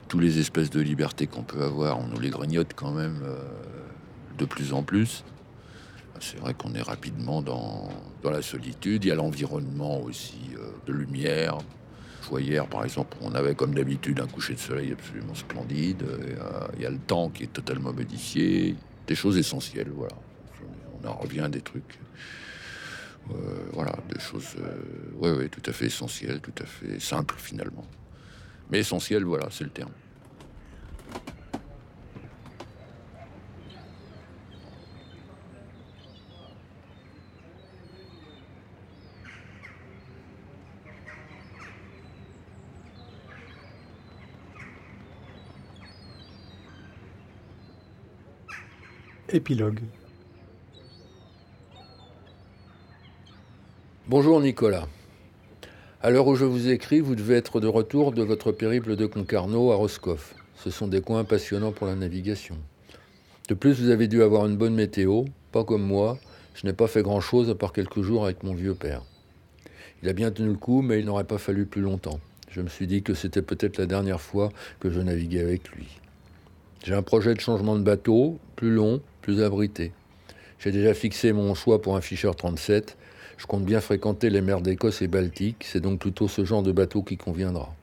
tous 0.06 0.20
les 0.20 0.38
espèces 0.38 0.70
de 0.70 0.80
liberté 0.80 1.26
qu'on 1.26 1.42
peut 1.42 1.64
avoir, 1.64 1.98
on 1.98 2.06
nous 2.06 2.20
les 2.20 2.30
grignote 2.30 2.74
quand 2.76 2.92
même 2.92 3.20
euh, 3.24 3.36
de 4.38 4.44
plus 4.44 4.72
en 4.72 4.84
plus. 4.84 5.24
C'est 6.20 6.38
vrai 6.38 6.52
qu'on 6.52 6.74
est 6.74 6.82
rapidement 6.82 7.40
dans, 7.40 7.88
dans, 8.22 8.30
la 8.30 8.42
solitude. 8.42 9.04
Il 9.04 9.08
y 9.08 9.10
a 9.10 9.14
l'environnement 9.14 10.00
aussi 10.02 10.38
euh, 10.58 10.70
de 10.86 10.92
lumière. 10.92 11.58
Je 12.22 12.28
vois 12.28 12.42
hier, 12.42 12.66
par 12.66 12.84
exemple, 12.84 13.16
on 13.22 13.34
avait 13.34 13.54
comme 13.54 13.74
d'habitude 13.74 14.20
un 14.20 14.26
coucher 14.26 14.54
de 14.54 14.58
soleil 14.58 14.92
absolument 14.92 15.34
splendide. 15.34 16.02
Euh, 16.02 16.68
il 16.76 16.82
y 16.82 16.86
a 16.86 16.90
le 16.90 16.98
temps 16.98 17.30
qui 17.30 17.44
est 17.44 17.52
totalement 17.52 17.92
modifié. 17.92 18.76
Des 19.06 19.14
choses 19.14 19.38
essentielles, 19.38 19.90
voilà. 19.94 20.14
On 21.02 21.08
en 21.08 21.14
revient 21.14 21.40
à 21.40 21.48
des 21.48 21.62
trucs. 21.62 21.98
Euh, 23.30 23.34
voilà, 23.72 23.96
des 24.12 24.20
choses 24.20 24.56
ouais, 25.16 25.32
ouais, 25.32 25.48
tout 25.48 25.62
à 25.64 25.72
fait 25.72 25.86
essentielles, 25.86 26.40
tout 26.40 26.54
à 26.62 26.66
fait 26.66 27.00
simples 27.00 27.36
finalement. 27.38 27.86
Mais 28.70 28.80
essentielles, 28.80 29.24
voilà, 29.24 29.48
c'est 29.50 29.64
le 29.64 29.70
terme. 29.70 29.92
Épilogue. 49.32 49.80
Bonjour 54.08 54.40
Nicolas. 54.40 54.88
À 56.02 56.10
l'heure 56.10 56.26
où 56.26 56.34
je 56.34 56.44
vous 56.44 56.68
écris, 56.68 56.98
vous 56.98 57.14
devez 57.14 57.36
être 57.36 57.60
de 57.60 57.68
retour 57.68 58.10
de 58.10 58.24
votre 58.24 58.50
périple 58.50 58.96
de 58.96 59.06
Concarneau 59.06 59.70
à 59.70 59.76
Roscoff. 59.76 60.34
Ce 60.56 60.70
sont 60.70 60.88
des 60.88 61.00
coins 61.00 61.22
passionnants 61.22 61.70
pour 61.70 61.86
la 61.86 61.94
navigation. 61.94 62.56
De 63.48 63.54
plus, 63.54 63.80
vous 63.80 63.90
avez 63.90 64.08
dû 64.08 64.20
avoir 64.22 64.46
une 64.46 64.56
bonne 64.56 64.74
météo, 64.74 65.24
pas 65.52 65.62
comme 65.62 65.84
moi. 65.84 66.18
Je 66.54 66.66
n'ai 66.66 66.72
pas 66.72 66.88
fait 66.88 67.02
grand-chose 67.02 67.50
à 67.50 67.54
part 67.54 67.72
quelques 67.72 68.02
jours 68.02 68.24
avec 68.24 68.42
mon 68.42 68.54
vieux 68.54 68.74
père. 68.74 69.02
Il 70.02 70.08
a 70.08 70.12
bien 70.12 70.32
tenu 70.32 70.48
le 70.48 70.56
coup, 70.56 70.82
mais 70.82 70.98
il 70.98 71.06
n'aurait 71.06 71.24
pas 71.24 71.38
fallu 71.38 71.66
plus 71.66 71.82
longtemps. 71.82 72.18
Je 72.50 72.62
me 72.62 72.68
suis 72.68 72.88
dit 72.88 73.04
que 73.04 73.14
c'était 73.14 73.42
peut-être 73.42 73.78
la 73.78 73.86
dernière 73.86 74.20
fois 74.20 74.50
que 74.80 74.90
je 74.90 75.00
naviguais 75.00 75.42
avec 75.42 75.70
lui. 75.70 76.00
J'ai 76.82 76.94
un 76.94 77.02
projet 77.02 77.34
de 77.34 77.40
changement 77.40 77.76
de 77.76 77.82
bateau, 77.82 78.38
plus 78.56 78.70
long, 78.70 79.02
plus 79.20 79.42
abrité. 79.42 79.92
J'ai 80.58 80.72
déjà 80.72 80.94
fixé 80.94 81.32
mon 81.32 81.54
choix 81.54 81.82
pour 81.82 81.94
un 81.94 82.00
Fischer 82.00 82.30
37. 82.34 82.96
Je 83.36 83.46
compte 83.46 83.66
bien 83.66 83.82
fréquenter 83.82 84.30
les 84.30 84.40
mers 84.40 84.62
d'Écosse 84.62 85.02
et 85.02 85.06
Baltique. 85.06 85.66
C'est 85.68 85.80
donc 85.80 86.00
plutôt 86.00 86.26
ce 86.26 86.42
genre 86.42 86.62
de 86.62 86.72
bateau 86.72 87.02
qui 87.02 87.18
conviendra. 87.18 87.74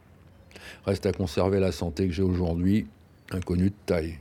Reste 0.88 1.06
à 1.06 1.12
conserver 1.12 1.60
la 1.60 1.72
santé 1.72 2.08
que 2.08 2.14
j'ai 2.14 2.24
aujourd'hui, 2.24 2.88
inconnue 3.30 3.70
de 3.70 3.76
taille. 3.86 4.18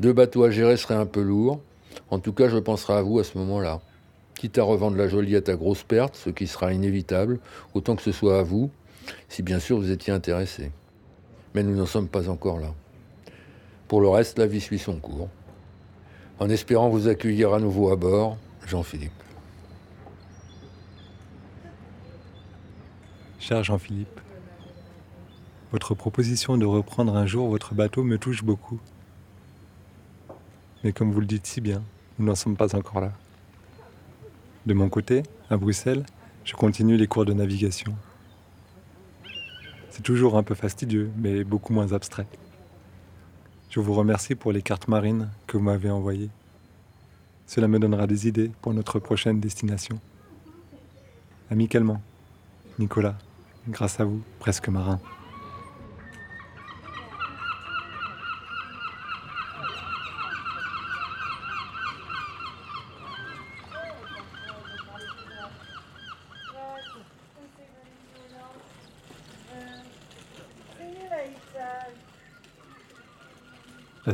Deux 0.00 0.12
bateaux 0.12 0.42
à 0.42 0.50
gérer 0.50 0.76
seraient 0.76 0.94
un 0.94 1.06
peu 1.06 1.22
lourds. 1.22 1.60
En 2.10 2.18
tout 2.18 2.32
cas, 2.32 2.48
je 2.48 2.58
penserai 2.58 2.94
à 2.94 3.02
vous 3.02 3.20
à 3.20 3.24
ce 3.24 3.38
moment-là. 3.38 3.80
Quitte 4.34 4.58
à 4.58 4.64
revendre 4.64 4.96
la 4.96 5.06
Joliette 5.06 5.48
à 5.48 5.54
grosse 5.54 5.84
perte, 5.84 6.16
ce 6.16 6.30
qui 6.30 6.48
sera 6.48 6.72
inévitable, 6.72 7.38
autant 7.72 7.94
que 7.94 8.02
ce 8.02 8.10
soit 8.10 8.40
à 8.40 8.42
vous, 8.42 8.72
si 9.28 9.44
bien 9.44 9.60
sûr 9.60 9.78
vous 9.78 9.92
étiez 9.92 10.12
intéressé. 10.12 10.72
Mais 11.54 11.62
nous 11.62 11.76
n'en 11.76 11.86
sommes 11.86 12.08
pas 12.08 12.28
encore 12.28 12.58
là. 12.58 12.74
Pour 13.88 14.00
le 14.00 14.08
reste, 14.08 14.38
la 14.38 14.46
vie 14.46 14.60
suit 14.60 14.78
son 14.78 14.96
cours. 14.96 15.28
En 16.38 16.48
espérant 16.48 16.88
vous 16.88 17.08
accueillir 17.08 17.52
à 17.52 17.60
nouveau 17.60 17.90
à 17.90 17.96
bord, 17.96 18.38
Jean-Philippe. 18.66 19.12
Cher 23.38 23.62
Jean-Philippe, 23.62 24.20
votre 25.70 25.94
proposition 25.94 26.56
de 26.56 26.64
reprendre 26.64 27.14
un 27.14 27.26
jour 27.26 27.48
votre 27.48 27.74
bateau 27.74 28.04
me 28.04 28.16
touche 28.16 28.42
beaucoup. 28.42 28.80
Mais 30.82 30.92
comme 30.92 31.12
vous 31.12 31.20
le 31.20 31.26
dites 31.26 31.46
si 31.46 31.60
bien, 31.60 31.82
nous 32.18 32.26
n'en 32.26 32.34
sommes 32.34 32.56
pas 32.56 32.74
encore 32.74 33.00
là. 33.00 33.12
De 34.66 34.72
mon 34.72 34.88
côté, 34.88 35.24
à 35.50 35.58
Bruxelles, 35.58 36.06
je 36.44 36.54
continue 36.54 36.96
les 36.96 37.06
cours 37.06 37.26
de 37.26 37.34
navigation. 37.34 37.94
C'est 39.90 40.02
toujours 40.02 40.38
un 40.38 40.42
peu 40.42 40.54
fastidieux, 40.54 41.10
mais 41.18 41.44
beaucoup 41.44 41.72
moins 41.72 41.92
abstrait. 41.92 42.26
Je 43.74 43.80
vous 43.80 43.94
remercie 43.94 44.36
pour 44.36 44.52
les 44.52 44.62
cartes 44.62 44.86
marines 44.86 45.30
que 45.48 45.56
vous 45.56 45.64
m'avez 45.64 45.90
envoyées. 45.90 46.30
Cela 47.48 47.66
me 47.66 47.80
donnera 47.80 48.06
des 48.06 48.28
idées 48.28 48.52
pour 48.62 48.72
notre 48.72 49.00
prochaine 49.00 49.40
destination. 49.40 49.98
Amicalement, 51.50 52.00
Nicolas, 52.78 53.16
grâce 53.68 53.98
à 53.98 54.04
vous, 54.04 54.22
presque 54.38 54.68
marin. 54.68 55.00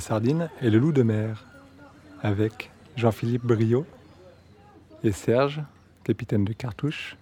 La 0.01 0.07
sardine 0.07 0.48
et 0.62 0.70
le 0.70 0.78
loup 0.78 0.92
de 0.92 1.03
mer, 1.03 1.44
avec 2.22 2.70
Jean-Philippe 2.96 3.44
Briot 3.44 3.84
et 5.05 5.12
Serge, 5.12 5.61
capitaine 6.05 6.46
de 6.46 6.55
cartouche. 6.55 7.18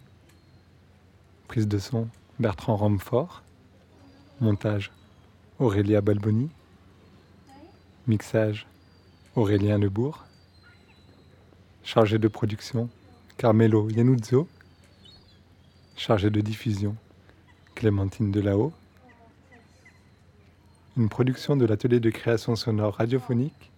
Prise 1.48 1.66
de 1.66 1.78
son 1.78 2.06
Bertrand 2.38 2.76
Romfort. 2.76 3.42
Montage 4.40 4.92
Aurélia 5.58 6.00
Balboni. 6.00 6.50
Mixage 8.06 8.68
Aurélien 9.34 9.78
Lebourg. 9.78 10.24
Chargé 11.82 12.20
de 12.20 12.28
production 12.28 12.88
Carmelo 13.38 13.90
Yanuzzo. 13.90 14.46
Chargé 15.96 16.30
de 16.30 16.40
diffusion 16.40 16.94
Clémentine 17.74 18.30
Delahaut 18.30 18.72
une 20.98 21.08
production 21.08 21.56
de 21.56 21.64
l'atelier 21.64 22.00
de 22.00 22.10
création 22.10 22.56
sonore 22.56 22.94
radiophonique. 22.96 23.70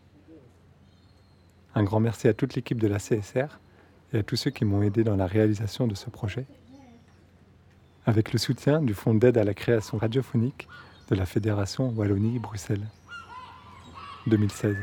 Un 1.74 1.84
grand 1.84 2.00
merci 2.00 2.28
à 2.28 2.34
toute 2.34 2.54
l'équipe 2.54 2.80
de 2.80 2.88
la 2.88 2.98
CSR 2.98 3.60
et 4.12 4.18
à 4.18 4.22
tous 4.22 4.36
ceux 4.36 4.50
qui 4.50 4.64
m'ont 4.64 4.82
aidé 4.82 5.04
dans 5.04 5.16
la 5.16 5.26
réalisation 5.26 5.86
de 5.86 5.94
ce 5.94 6.08
projet. 6.08 6.46
Avec 8.06 8.32
le 8.32 8.38
soutien 8.38 8.80
du 8.80 8.94
Fonds 8.94 9.14
d'aide 9.14 9.36
à 9.36 9.44
la 9.44 9.54
création 9.54 9.98
radiophonique 9.98 10.66
de 11.10 11.14
la 11.14 11.26
Fédération 11.26 11.90
Wallonie-Bruxelles 11.90 12.86
2016. 14.26 14.76